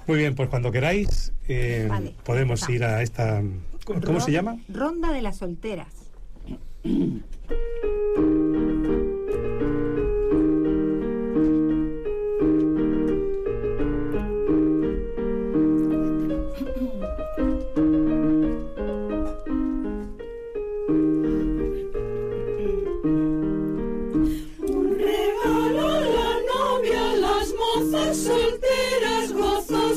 [0.10, 3.44] Muy bien, pues cuando queráis eh, Vale, podemos ir a esta...
[3.86, 4.58] ¿Cómo se llama?
[4.68, 5.94] Ronda de las solteras.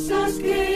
[0.03, 0.72] gozosas queremos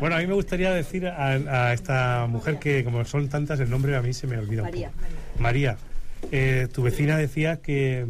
[0.00, 1.28] Bueno, a mí me gustaría decir a,
[1.68, 4.62] a esta mujer que, como son tantas, el nombre a mí se me olvida.
[4.62, 4.90] un María.
[4.90, 5.42] poco.
[5.42, 5.76] María,
[6.32, 8.06] eh, tu vecina decía que,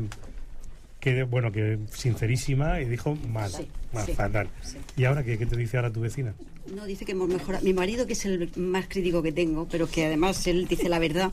[1.01, 4.49] que, bueno, que sincerísima y dijo mal, Sí, mal, sí, fatal.
[4.63, 4.79] sí.
[4.97, 6.35] ¿Y ahora qué, qué te dice ahora tu vecina?
[6.75, 7.65] No, dice que hemos mejorado.
[7.65, 10.99] Mi marido, que es el más crítico que tengo, pero que además él dice la
[10.99, 11.31] verdad,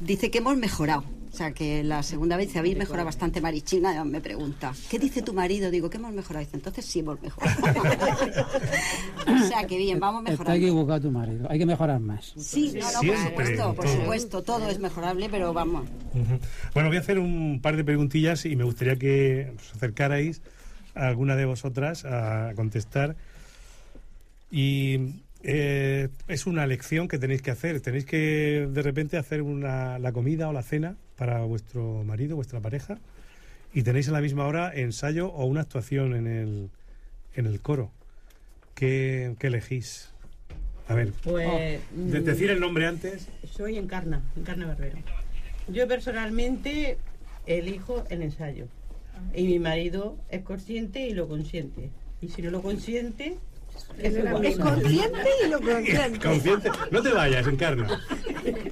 [0.00, 1.04] dice que hemos mejorado.
[1.30, 4.04] O sea, que la segunda vez habéis mejorado bastante, Marichina.
[4.04, 5.70] Me pregunta, ¿qué dice tu marido?
[5.70, 6.44] Digo, que hemos mejorado.
[6.44, 7.56] Dice, entonces sí hemos mejorado.
[9.26, 10.66] o sea, que bien, vamos Está mejorando.
[10.66, 11.46] equivocado tu marido.
[11.50, 12.32] Hay que mejorar más.
[12.36, 13.94] Sí, no, no, por supuesto, por todo.
[13.96, 15.86] supuesto, todo es mejorable, pero vamos.
[16.74, 20.42] Bueno, voy a hacer un par de preguntillas y me gustaría que os acercarais
[20.94, 23.16] a alguna de vosotras a contestar.
[24.50, 24.98] Y
[25.42, 27.80] eh, es una lección que tenéis que hacer.
[27.80, 32.60] Tenéis que de repente hacer una, la comida o la cena para vuestro marido, vuestra
[32.60, 32.98] pareja,
[33.74, 36.70] y tenéis a la misma hora ensayo o una actuación en el,
[37.34, 37.90] en el coro.
[38.74, 40.10] ¿Qué, qué elegís?
[40.88, 41.46] A ver, Pues.
[41.92, 43.28] de- mm, decir el nombre antes.
[43.50, 44.96] Soy Encarna, Encarna Barbero.
[45.68, 46.96] Yo personalmente
[47.46, 48.66] elijo el ensayo.
[49.34, 51.90] Y mi marido es consciente y lo consiente.
[52.22, 53.36] Y si no lo consiente,
[53.98, 56.18] es, consciente y lo consciente.
[56.18, 56.70] Consciente.
[56.90, 58.00] No te vayas, encarna.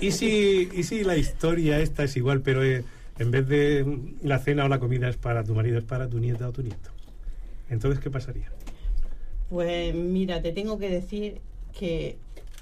[0.00, 2.84] ¿Y si, ¿Y si la historia esta es igual, pero eh,
[3.18, 6.18] en vez de la cena o la comida es para tu marido, es para tu
[6.18, 6.90] nieta o tu nieto?
[7.70, 8.50] Entonces, ¿qué pasaría?
[9.48, 11.40] Pues mira, te tengo que decir
[11.78, 12.16] que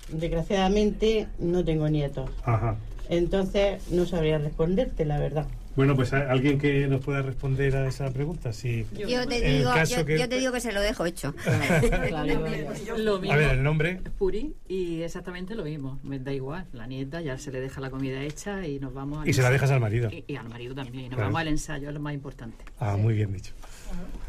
[0.08, 2.30] desgraciadamente no tengo nietos.
[2.44, 2.76] Ajá.
[3.08, 5.46] Entonces no sabría responderte, la verdad.
[5.76, 8.52] Bueno, pues ¿hay alguien que nos pueda responder a esa pregunta.
[8.52, 10.80] Si, Yo te en el digo, caso yo, que- yo te digo que se lo
[10.80, 11.34] dejo hecho.
[12.96, 13.32] Lo mismo.
[13.32, 14.00] A ver, el nombre.
[14.18, 15.98] Puri y exactamente lo mismo.
[16.02, 16.66] Me da igual.
[16.72, 19.42] La nieta ya se le deja la comida hecha y nos vamos al Y se
[19.42, 20.10] la dejas al marido.
[20.10, 21.06] Y, y al marido también.
[21.06, 21.28] Y nos Claro.
[21.28, 22.64] vamos al ensayo, es lo más importante.
[22.78, 23.52] Ah, muy bien dicho.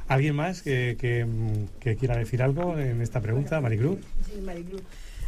[0.08, 1.25] ¿Alguien más que, que,
[1.79, 3.99] que quiera decir algo en esta pregunta, Maricruz?
[4.31, 4.81] Sí, Maricruz.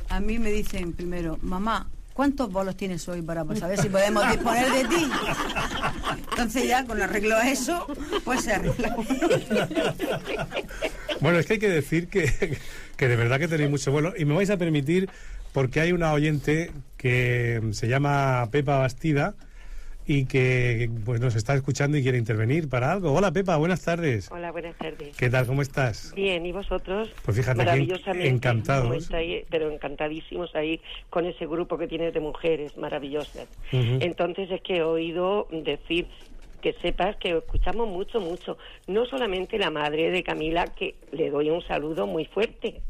[0.10, 4.28] A mí me dicen primero, mamá, ¿cuántos bolos tienes hoy para pues, saber si podemos
[4.28, 5.08] disponer de ti?
[6.32, 7.86] Entonces ya con arreglo a eso,
[8.26, 8.96] pues se arregla.
[11.22, 12.58] Bueno, es que hay que decir que,
[12.98, 15.10] que de verdad que tenéis mucho vuelo y me vais a permitir
[15.54, 19.36] porque hay una oyente que se llama Pepa Bastida
[20.08, 23.12] y que pues nos está escuchando y quiere intervenir para algo.
[23.12, 24.32] Hola Pepa, buenas tardes.
[24.32, 25.18] Hola, buenas tardes.
[25.18, 25.46] ¿Qué tal?
[25.46, 26.14] ¿Cómo estás?
[26.16, 27.10] Bien, ¿y vosotros?
[27.26, 28.30] Pues fíjate, Maravillosamente.
[28.30, 29.10] encantados.
[29.50, 33.48] Pero encantadísimos ahí con ese grupo que tienes de mujeres maravillosas.
[33.72, 36.08] Entonces es que he oído decir
[36.62, 38.58] que sepas que escuchamos mucho, mucho.
[38.88, 42.82] No solamente la madre de Camila, que le doy un saludo muy fuerte.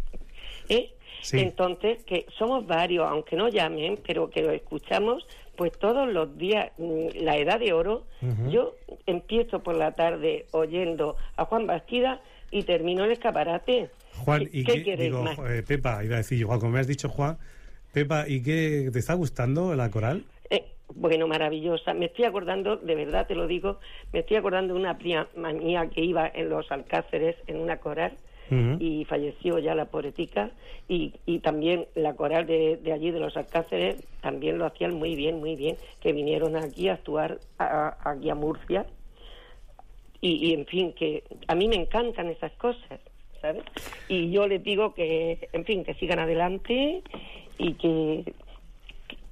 [0.69, 0.91] ¿eh?
[1.21, 1.39] Sí.
[1.39, 5.25] Entonces, que somos varios, aunque no llamen, pero que lo escuchamos
[5.57, 6.71] pues todos los días.
[6.77, 8.05] Mm, La edad de oro,
[8.49, 13.89] yo empiezo por la tarde oyendo a Juan Bastida y termino el escaparate.
[14.23, 14.95] Juan, ¿Qué, ¿y qué qué?
[14.97, 15.37] Digo, más?
[15.39, 17.37] eh, Pepa, iba a decir yo, Juan, como me has dicho Juan.
[17.91, 18.89] Pepa, ¿y qué?
[18.93, 20.23] ¿Te está gustando la coral?
[20.49, 20.63] Eh,
[20.95, 21.93] bueno, maravillosa.
[21.93, 23.79] Me estoy acordando, de verdad te lo digo,
[24.13, 28.13] me estoy acordando de una prima mía que iba en los Alcáceres en una coral
[28.79, 30.51] Y falleció ya la pobretica
[30.87, 35.15] y, y también la coral de, de allí de los Alcáceres también lo hacían muy
[35.15, 38.85] bien, muy bien, que vinieron aquí a actuar a- aquí a Murcia
[40.21, 42.99] y, y, en fin, que a mí me encantan esas cosas,
[43.41, 43.63] ¿sabes?
[44.07, 47.01] Y yo les digo que, en fin, que sigan adelante
[47.57, 48.33] y que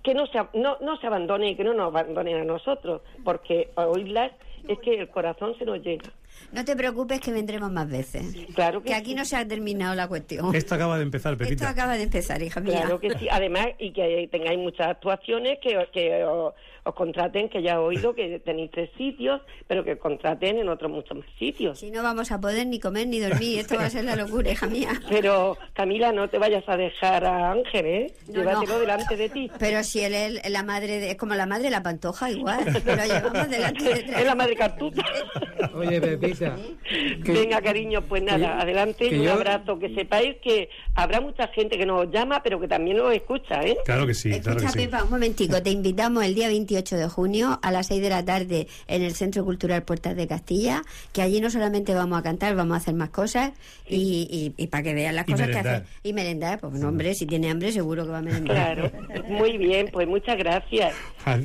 [0.04, 3.70] que no se, no, no se abandonen y que no nos abandonen a nosotros, porque
[3.74, 4.32] oírlas
[4.68, 6.12] es que el corazón se nos llega.
[6.52, 8.26] No te preocupes que vendremos más veces.
[8.54, 10.54] Claro que, aquí no se ha terminado la cuestión.
[10.56, 11.70] Esto acaba de empezar, Esto Pepita.
[11.70, 12.82] acaba de empezar, hija mía.
[12.82, 13.28] Claro que sí.
[13.30, 18.14] Además, y que tengáis muchas actuaciones, que, que os, os contraten, que ya he oído
[18.14, 21.80] que tenéis tres sitios, pero que contraten en otros muchos más sitios.
[21.80, 24.52] Si no vamos a poder ni comer ni dormir, esto va a ser la locura,
[24.52, 24.90] hija mía.
[25.10, 28.14] Pero, Camila, no te vayas a dejar a Ángel, ¿eh?
[28.28, 28.80] No, Llévatelo no.
[28.80, 29.52] delante de ti.
[29.58, 32.64] Pero si él es la madre, de, es como la madre de la pantoja, igual.
[32.86, 35.04] Lo llevamos delante de Es la madre cartuta.
[35.74, 36.00] Oye,
[36.34, 39.80] Que- Venga, cariño, pues nada, adelante y un yo- abrazo.
[39.80, 43.78] Que sepáis que habrá mucha gente que nos llama, pero que también nos escucha, ¿eh?
[43.86, 44.86] Claro que sí, claro que Escucha, sí.
[44.86, 45.62] Pepa, un momentico.
[45.62, 49.14] Te invitamos el día 28 de junio a las 6 de la tarde en el
[49.14, 50.82] Centro Cultural Puertas de Castilla,
[51.14, 53.52] que allí no solamente vamos a cantar, vamos a hacer más cosas
[53.88, 55.84] y, y- y para que vean las Y cosas que hacen.
[56.04, 56.60] Y merendar.
[56.60, 58.76] Pues no, hombre, si tiene hambre seguro que va a merendar.
[58.76, 58.92] Claro,
[59.28, 60.94] muy bien, pues muchas gracias.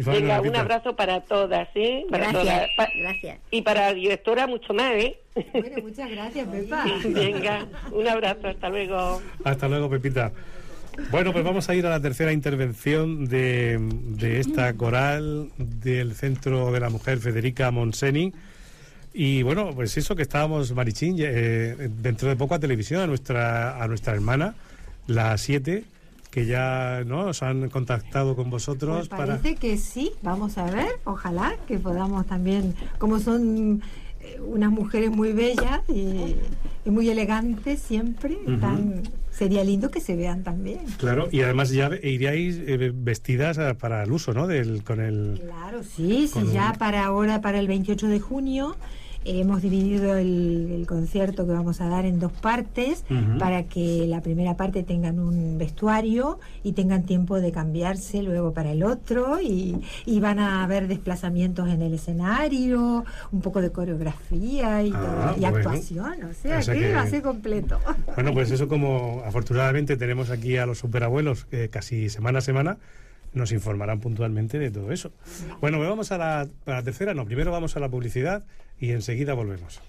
[0.06, 2.04] Venga, un abrazo para todas, ¿eh?
[2.10, 2.68] Para Gracias, todas.
[2.76, 3.38] Pa- gracias.
[3.50, 5.18] Y para la directora, mucho más, ¿eh?
[5.52, 6.84] Bueno, muchas gracias, Pepa.
[7.04, 9.22] Venga, un abrazo, hasta luego.
[9.44, 10.32] Hasta luego, Pepita.
[11.10, 16.72] Bueno, pues vamos a ir a la tercera intervención de, de esta coral del Centro
[16.72, 18.32] de la Mujer Federica Monseni.
[19.12, 23.82] Y bueno, pues eso que estábamos, Marichín, eh, dentro de poco a televisión, a nuestra,
[23.82, 24.54] a nuestra hermana,
[25.06, 25.84] la 7,
[26.30, 27.26] que ya ¿no?
[27.26, 29.36] os han contactado con vosotros Pues para...
[29.36, 33.82] parece que sí, vamos a ver, ojalá que podamos también, como son
[34.44, 36.34] unas mujeres muy bellas y,
[36.84, 40.80] y muy elegantes siempre, tan- sería lindo que se vean también.
[40.98, 44.46] Claro, y además ya iríais eh, vestidas ah, para el uso, ¿no?
[44.46, 45.40] Del, con el...
[45.44, 48.76] Claro, sí, sí, ya para ahora, para el 28 de junio,
[49.24, 53.04] eh, hemos dividido el, el concierto que vamos a dar en dos partes
[53.38, 58.72] para que la primera parte tengan un vestuario y tengan tiempo de cambiarse luego para
[58.72, 64.82] el otro y, y van a haber desplazamientos en el escenario, un poco de coreografía
[64.82, 65.56] y, todo, Ah, y bueno.
[65.58, 67.78] actuación, o sea, O sea que, que- va a ser completo.
[68.14, 72.78] Bueno, pues eso como afortunadamente tenemos aquí a los superabuelos que casi semana a semana
[73.32, 75.12] nos informarán puntualmente de todo eso.
[75.60, 78.44] Bueno, pues vamos a la, a la tercera, no, primero vamos a la publicidad
[78.78, 79.80] y enseguida volvemos.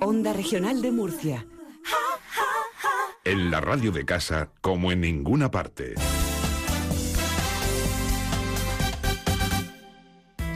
[0.00, 1.46] Onda Regional de Murcia.
[3.24, 5.94] En la radio de casa, como en ninguna parte.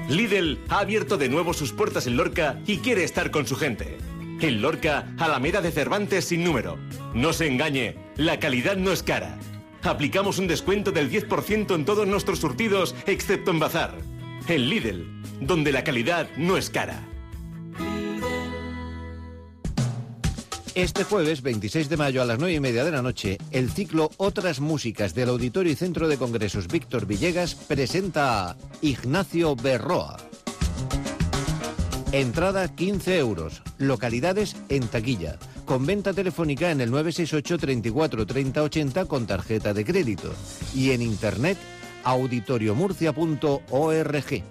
[0.09, 3.99] Lidl ha abierto de nuevo sus puertas en Lorca y quiere estar con su gente.
[4.41, 6.79] En Lorca, Alameda de Cervantes sin número.
[7.15, 9.39] No se engañe, la calidad no es cara.
[9.85, 13.99] Aplicamos un descuento del 10% en todos nuestros surtidos, excepto en Bazar.
[14.47, 17.09] En Lidl, donde la calidad no es cara.
[20.75, 24.11] Este jueves, 26 de mayo a las 9 y media de la noche, el ciclo
[24.17, 30.17] Otras Músicas del Auditorio y Centro de Congresos Víctor Villegas presenta a Ignacio Berroa.
[32.13, 33.63] Entrada 15 euros.
[33.79, 35.39] Localidades en taquilla.
[35.65, 40.33] Con venta telefónica en el 968 34 30 80 con tarjeta de crédito.
[40.75, 41.57] Y en internet
[42.05, 44.43] auditoriomurcia.org.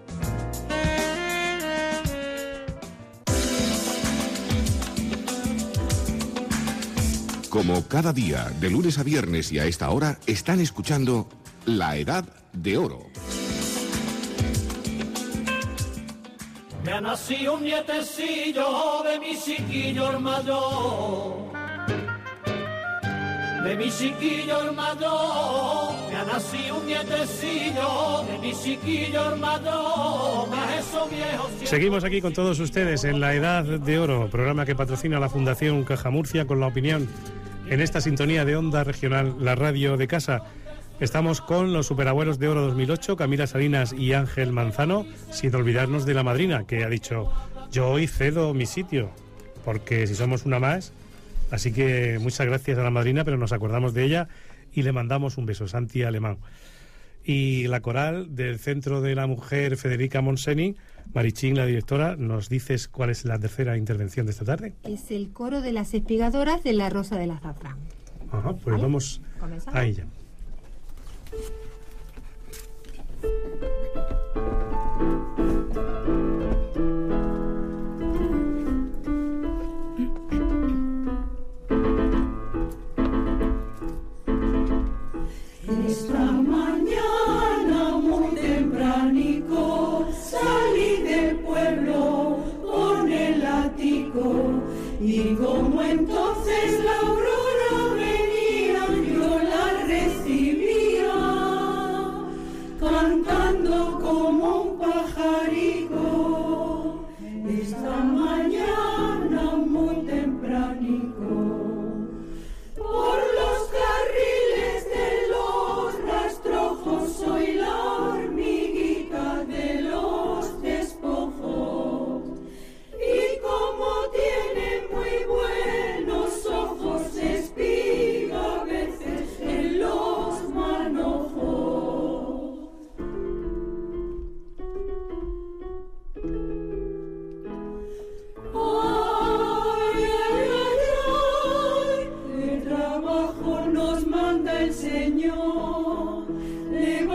[7.52, 11.28] Como cada día, de lunes a viernes y a esta hora, están escuchando
[11.66, 13.08] La Edad de Oro.
[16.84, 21.52] Me ha nacido un nietecillo de mi chiquillo el mayor.
[23.64, 25.94] De mi chiquillo el mayor.
[26.10, 30.50] Me ha nacido un nietecillo de mi chiquillo el mayor.
[31.64, 35.84] Seguimos aquí con todos ustedes en La Edad de Oro, programa que patrocina la Fundación
[35.84, 37.08] Caja Murcia con la opinión
[37.70, 40.44] en esta sintonía de onda regional, la radio de casa.
[41.02, 46.14] Estamos con los superabuelos de Oro 2008, Camila Salinas y Ángel Manzano, sin olvidarnos de
[46.14, 47.32] la madrina, que ha dicho,
[47.72, 49.10] yo hoy cedo mi sitio,
[49.66, 50.94] porque si somos una más,
[51.50, 54.28] así que muchas gracias a la madrina, pero nos acordamos de ella
[54.74, 56.38] y le mandamos un beso, Santi Alemán.
[57.24, 60.76] Y la coral del Centro de la Mujer Federica Monseni,
[61.16, 64.76] Marichín, la directora, ¿nos dices cuál es la tercera intervención de esta tarde?
[64.84, 67.78] Es el coro de las espigadoras de la Rosa del Azafrán.
[68.32, 68.84] Ajá, pues ¿Vale?
[68.84, 69.76] vamos ¿Comenzamos?
[69.76, 70.06] a ella.
[71.32, 71.61] Thank you.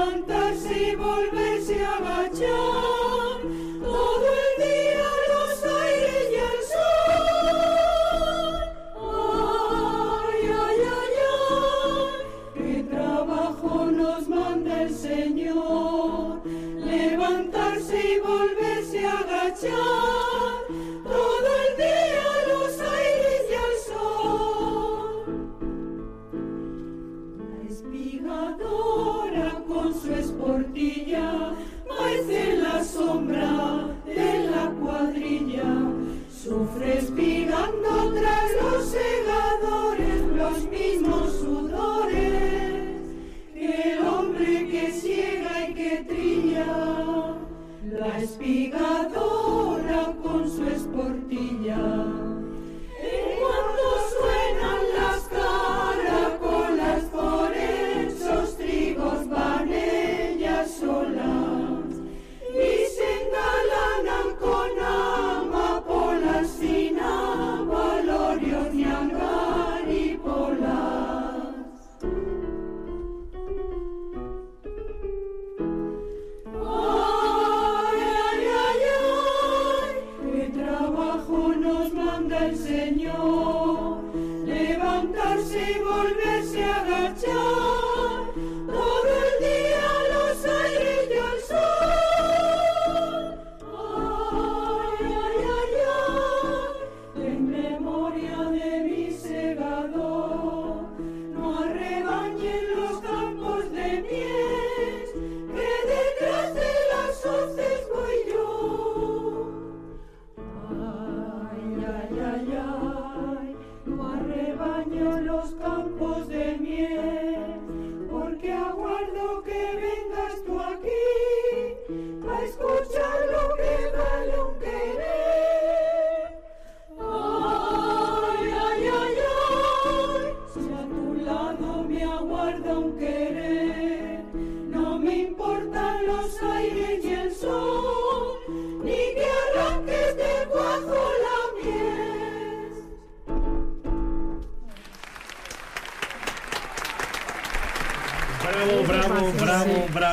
[0.07, 2.96] Levantarse y volverse a agachar.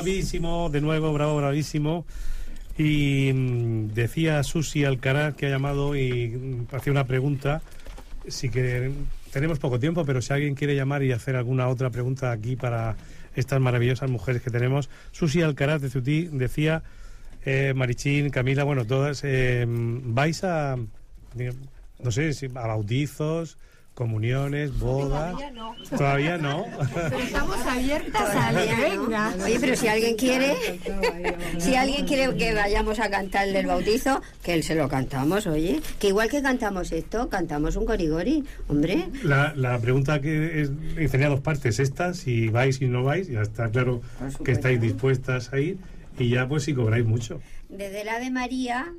[0.03, 2.05] Bravísimo, de nuevo, bravo, bravísimo.
[2.77, 7.61] Y mm, decía Susi Alcaraz que ha llamado y mm, hacía una pregunta.
[8.27, 8.91] Si que
[9.31, 12.95] tenemos poco tiempo, pero si alguien quiere llamar y hacer alguna otra pregunta aquí para
[13.35, 14.89] estas maravillosas mujeres que tenemos.
[15.11, 16.83] Susi Alcaraz de Cutí decía,
[17.45, 20.77] eh, Marichín, Camila, bueno, todas, eh, vais a,
[22.03, 23.57] no sé, a bautizos,
[23.93, 25.33] comuniones, bodas.
[25.33, 25.75] Todavía no.
[25.97, 26.65] Todavía no.
[26.93, 29.33] Pero estamos abiertas a que venga.
[29.43, 30.55] Oye, pero si alguien quiere,
[31.59, 35.47] si alguien quiere que vayamos a cantar el del bautizo, que él se lo cantamos,
[35.47, 35.81] oye.
[35.99, 39.09] Que igual que cantamos esto, cantamos un corigori, hombre.
[39.23, 41.79] La, la pregunta que es, tenía dos partes.
[41.79, 44.01] Esta, si vais y no vais, ya está claro
[44.43, 45.77] que estáis dispuestas a ir.
[46.17, 47.41] Y ya, pues, si cobráis mucho.
[47.69, 48.93] Desde el Ave María,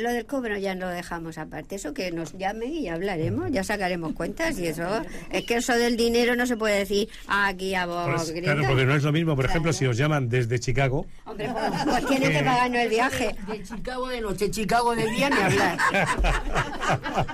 [0.00, 1.76] lo del cobro ya lo dejamos aparte.
[1.76, 4.58] Eso que nos llamen y hablaremos, ya sacaremos cuentas.
[4.58, 4.86] Y eso,
[5.30, 8.52] es que eso del dinero no se puede decir "Ah, aquí a vos, Pues, grita".
[8.54, 9.34] claro, porque no es lo mismo.
[9.34, 13.34] Por ejemplo, si os llaman desde Chicago, Hombre, pues, pues tienen que pagarnos el viaje.
[13.48, 15.78] De Chicago de noche, Chicago de día, ni hablar.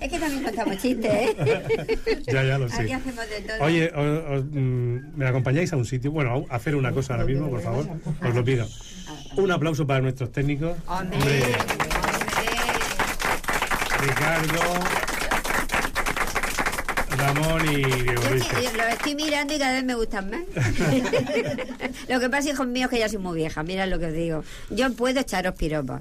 [0.00, 2.22] es que también contamos chistes, ¿eh?
[2.32, 2.82] ya, ya lo sé.
[2.82, 3.64] Aquí hacemos de todo.
[3.64, 6.10] Oye, o- os, mm, ¿me acompañáis a un sitio?
[6.12, 7.86] Bueno, a hacer una cosa ahora mismo, por favor.
[8.26, 8.66] Os lo pido.
[9.36, 10.76] Un aplauso para nuestros técnicos.
[10.86, 11.42] Hombre,
[14.00, 14.60] Ricardo,
[17.16, 20.40] Ramón y Diego Yo sí, yo lo estoy mirando y cada vez me gustan más.
[22.08, 24.44] lo que pasa, hijos míos, que ya soy muy vieja, mirad lo que os digo.
[24.70, 26.00] Yo puedo echaros piropos,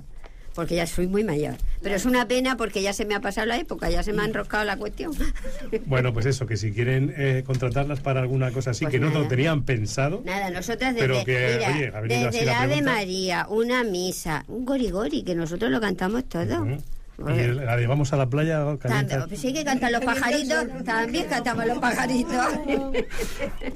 [0.59, 1.55] porque ya soy muy mayor.
[1.81, 4.23] Pero es una pena porque ya se me ha pasado la época, ya se me
[4.23, 5.13] ha enroscado la cuestión.
[5.85, 9.07] Bueno, pues eso, que si quieren eh, contratarlas para alguna cosa así, Pues que no
[9.07, 9.19] nada.
[9.19, 10.21] lo tenían pensado.
[10.25, 12.91] Nada, nosotras desde, Pero que, mira, oye, ha venido así desde la la pregunta.
[12.91, 16.65] María, una misa, un gorigori, que nosotros lo cantamos todo.
[16.67, 19.07] Y el- la de vamos a la playa, calienta.
[19.07, 22.45] Tanto, pues sí que cantan los pajaritos, también cantamos los pajaritos.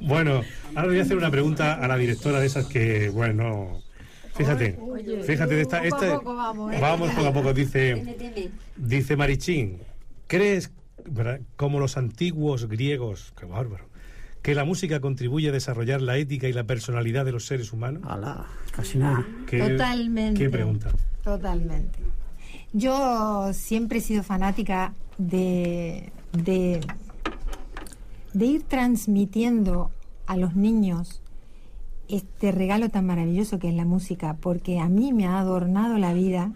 [0.01, 0.43] Bueno,
[0.75, 3.82] ahora voy a hacer una pregunta a la directora de esas que, bueno,
[4.34, 4.79] fíjate,
[5.25, 6.77] fíjate de esta, Poco a esta poco vamos, ¿eh?
[6.81, 9.79] vamos poco a poco, dice, dice Marichín,
[10.27, 10.71] ¿crees,
[11.05, 13.86] verdad, como los antiguos griegos, qué bárbaro,
[14.41, 18.03] que la música contribuye a desarrollar la ética y la personalidad de los seres humanos?
[18.75, 19.25] casi nada.
[19.47, 20.39] ¿Qué, Totalmente.
[20.39, 20.91] ¿Qué pregunta?
[21.23, 21.99] Totalmente.
[22.73, 26.81] Yo siempre he sido fanática de, de,
[28.34, 29.91] de ir transmitiendo
[30.25, 31.22] a los niños
[32.16, 36.14] este regalo tan maravilloso que es la música, porque a mí me ha adornado la
[36.14, 36.51] vida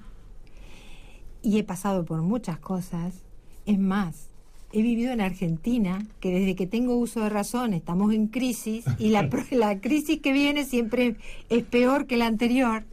[1.41, 3.23] y he pasado por muchas cosas.
[3.65, 4.29] Es más,
[4.71, 9.09] he vivido en Argentina, que desde que tengo uso de razón estamos en crisis y
[9.09, 11.15] la, la crisis que viene siempre
[11.49, 12.83] es peor que la anterior.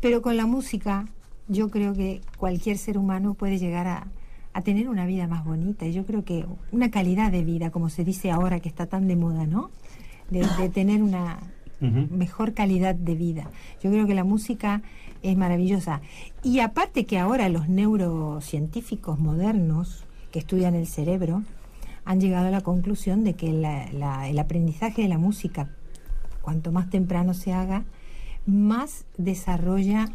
[0.00, 1.06] Pero con la música
[1.46, 4.08] yo creo que cualquier ser humano puede llegar a,
[4.52, 5.86] a tener una vida más bonita.
[5.86, 9.06] Y yo creo que una calidad de vida, como se dice ahora que está tan
[9.06, 9.70] de moda, ¿no?
[10.30, 11.38] De, de tener una,
[11.80, 13.50] mejor calidad de vida.
[13.82, 14.82] Yo creo que la música
[15.22, 16.00] es maravillosa.
[16.42, 21.42] Y aparte que ahora los neurocientíficos modernos que estudian el cerebro
[22.04, 25.68] han llegado a la conclusión de que la- la- el aprendizaje de la música,
[26.42, 27.84] cuanto más temprano se haga,
[28.46, 30.08] más desarrolla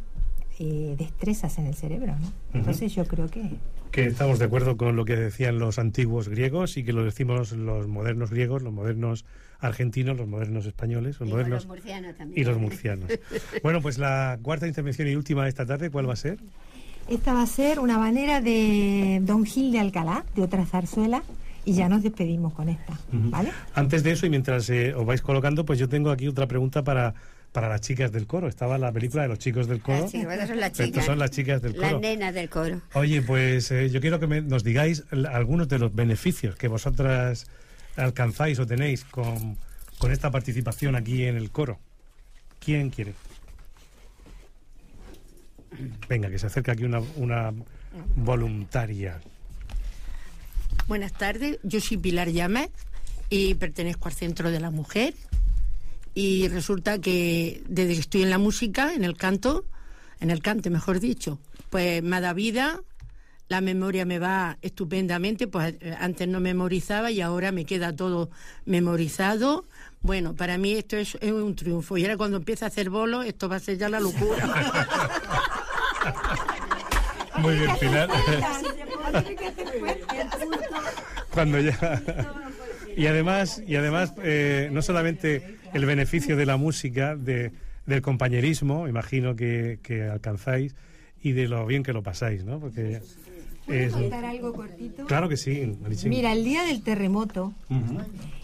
[0.62, 2.14] eh, destrezas en el cerebro.
[2.20, 2.28] ¿no?
[2.54, 3.50] Entonces yo creo que...
[3.92, 7.54] Que estamos de acuerdo con lo que decían los antiguos griegos y que lo decimos
[7.54, 9.26] los modernos griegos, los modernos
[9.60, 12.42] argentinos, los modernos españoles, los Y modernos los murcianos también.
[12.42, 13.10] y los murcianos.
[13.64, 16.38] bueno, pues la cuarta intervención y última de esta tarde, ¿cuál va a ser?
[17.08, 21.24] Esta va a ser una manera de Don Gil de Alcalá, de otra zarzuela,
[21.66, 23.52] y ya nos despedimos con esta, ¿vale?
[23.74, 26.84] Antes de eso y mientras eh, os vais colocando, pues yo tengo aquí otra pregunta
[26.84, 27.14] para
[27.52, 28.48] para las chicas del coro.
[28.48, 30.02] Estaba la película de los chicos del coro.
[30.02, 31.06] Las estas son las chicas.
[31.06, 32.00] son las chicas del Las coro.
[32.00, 32.80] nenas del coro.
[32.94, 37.48] Oye, pues eh, yo quiero que me- nos digáis algunos de los beneficios que vosotras
[38.00, 39.58] alcanzáis o tenéis con,
[39.98, 41.80] con esta participación aquí en el coro.
[42.60, 43.14] ¿Quién quiere?
[46.08, 47.54] Venga, que se acerca aquí una, una
[48.16, 49.20] voluntaria.
[50.88, 52.70] Buenas tardes, yo soy Pilar Llamas
[53.30, 55.14] y pertenezco al Centro de la Mujer
[56.16, 59.66] y resulta que desde que estoy en la música, en el canto,
[60.20, 61.40] en el cante mejor dicho,
[61.70, 62.82] pues me da vida,
[63.50, 68.30] la memoria me va estupendamente, pues eh, antes no memorizaba y ahora me queda todo
[68.66, 69.66] memorizado.
[70.02, 73.50] Bueno, para mí esto es, un triunfo y ahora cuando empiece a hacer bolos esto
[73.50, 74.48] va a ser ya la locura.
[77.40, 78.10] Muy bien, Pilar.
[81.32, 82.02] Cuando ya.
[82.96, 87.52] Y además, y además eh, no solamente el beneficio de la música, de,
[87.86, 90.76] del compañerismo, imagino que, que alcanzáis,
[91.22, 92.60] y de lo bien que lo pasáis, ¿no?
[92.60, 93.02] Porque
[93.74, 95.06] es- contar algo cortito?
[95.06, 96.10] Claro que sí, Marichín.
[96.10, 97.54] Mira, el día del terremoto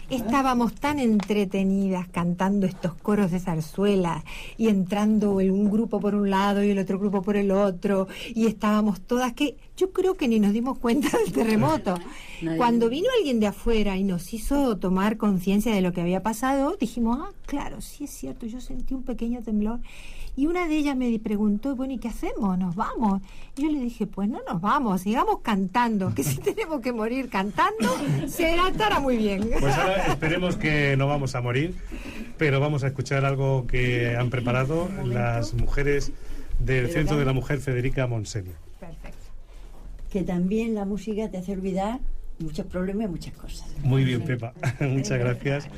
[0.08, 4.22] estábamos tan entretenidas cantando estos coros de zarzuela
[4.56, 8.06] y entrando el- un grupo por un lado y el otro grupo por el otro
[8.34, 11.98] y estábamos todas que yo creo que ni nos dimos cuenta del terremoto.
[12.42, 12.56] Nadie.
[12.56, 16.76] Cuando vino alguien de afuera y nos hizo tomar conciencia de lo que había pasado,
[16.78, 19.80] dijimos, ah, claro, sí es cierto, yo sentí un pequeño temblor.
[20.36, 22.58] Y una de ellas me preguntó, bueno, ¿y qué hacemos?
[22.58, 23.22] ¿Nos vamos?
[23.56, 27.30] Y yo le dije, pues no nos vamos, sigamos cantando, que si tenemos que morir
[27.30, 27.96] cantando,
[28.28, 29.48] será, estará muy bien.
[29.58, 31.74] Pues ahora esperemos que no vamos a morir,
[32.36, 36.12] pero vamos a escuchar algo que han preparado las mujeres
[36.58, 38.52] del Centro de la Mujer Federica Monselio.
[40.12, 41.98] Que también la música te hace olvidar
[42.38, 43.68] muchos problemas y muchas cosas.
[43.82, 44.52] Muy bien, Pepa.
[44.80, 45.68] Muchas gracias.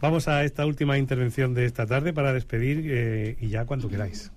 [0.00, 4.32] Vamos a esta última intervención de esta tarde para despedir eh, y ya cuando queráis.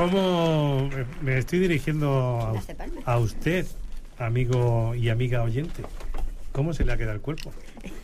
[0.00, 0.88] ¿Cómo
[1.20, 2.58] me- estoy dirigiendo
[3.04, 3.66] a, usted,
[4.18, 5.82] amigo y amiga oyente?
[6.52, 7.52] ¿Cómo se le ha quedado el cuerpo?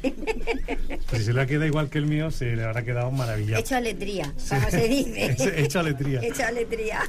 [0.02, 0.12] Pues
[1.20, 3.62] si se le ha quedado igual que el mío, se le habrá quedado maravillado.
[3.62, 5.36] Hecho aletría, como se dice.
[5.62, 6.20] Hecho aletría.
[6.20, 7.00] Hecho aletría.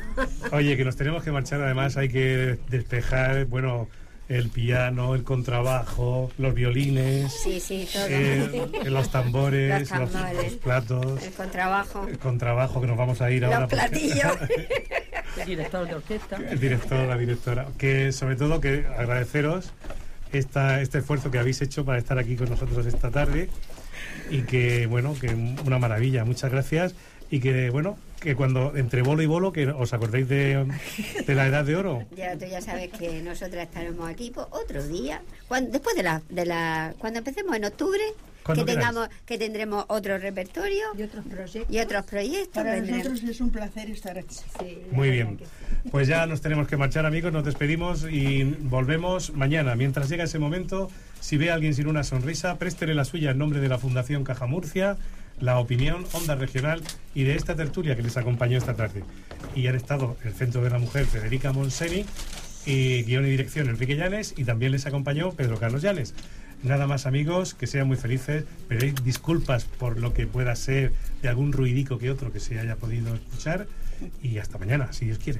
[0.54, 3.90] Oye, que nos tenemos que marchar, además hay que despejar, bueno,
[4.30, 8.05] el piano, el contrabajo, los violines, Sí, sí, todo.
[8.09, 10.43] eh, los tambores, Los los, tambores.
[10.43, 12.07] los platos, El contrabajo.
[12.07, 13.61] el contrabajo que nos vamos a ir ahora.
[13.61, 14.38] Los porque- platillos.
[15.38, 16.36] El director de orquesta.
[16.38, 17.67] el director, la directora.
[17.78, 19.71] Que sobre todo que agradeceros
[20.34, 23.47] esta, este esfuerzo que habéis hecho para estar aquí con nosotros esta tarde
[24.32, 25.28] y que, bueno, que
[25.63, 26.25] una maravilla.
[26.25, 26.95] Muchas gracias
[27.30, 30.65] y que, bueno, que cuando entre bolo y bolo, que os acordéis de,
[31.26, 32.03] de la edad de oro.
[32.18, 35.22] Ya, tú ya sabes que nosotros estaremos aquí pues, otro día.
[35.47, 36.93] Cuando, después de la, de la.
[36.97, 38.01] Cuando empecemos en octubre.
[38.45, 38.78] Que queráis.
[38.78, 41.76] tengamos, que tendremos otro repertorio Y otros proyectos.
[41.76, 42.53] y otros proyectos.
[42.53, 43.03] Para vendremos.
[43.09, 44.38] nosotros es un placer estar aquí.
[44.91, 45.38] Muy bien.
[45.91, 47.34] Pues ya nos tenemos que marchar, amigos.
[47.34, 49.76] Nos despedimos y volvemos mañana.
[49.76, 50.89] Mientras llega ese momento,
[51.20, 54.24] si ve a alguien sin una sonrisa, préstele la suya en nombre de la Fundación
[54.24, 54.95] Caja Murcia,
[55.40, 56.82] la opinión Onda Regional
[57.14, 59.04] y de esta tertulia que les acompañó esta tarde.
[59.56, 62.06] Y han estado el Centro de la Mujer Federica Monseni
[62.66, 66.14] y guion y dirección Enrique Llanes y también les acompañó Pedro Carlos Llanes.
[66.64, 71.30] Nada más amigos, que sean muy felices, pedid disculpas por lo que pueda ser de
[71.30, 73.68] algún ruidico que otro que se haya podido escuchar
[74.24, 75.40] y hasta mañana, si Dios quiere.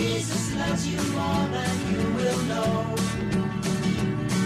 [0.00, 2.96] Jesus loves you more than you will know.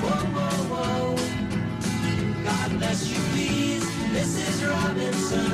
[0.02, 1.14] Whoa, whoa, whoa.
[2.44, 3.84] God bless you, please,
[4.14, 4.68] Mrs.
[4.68, 5.53] Robinson.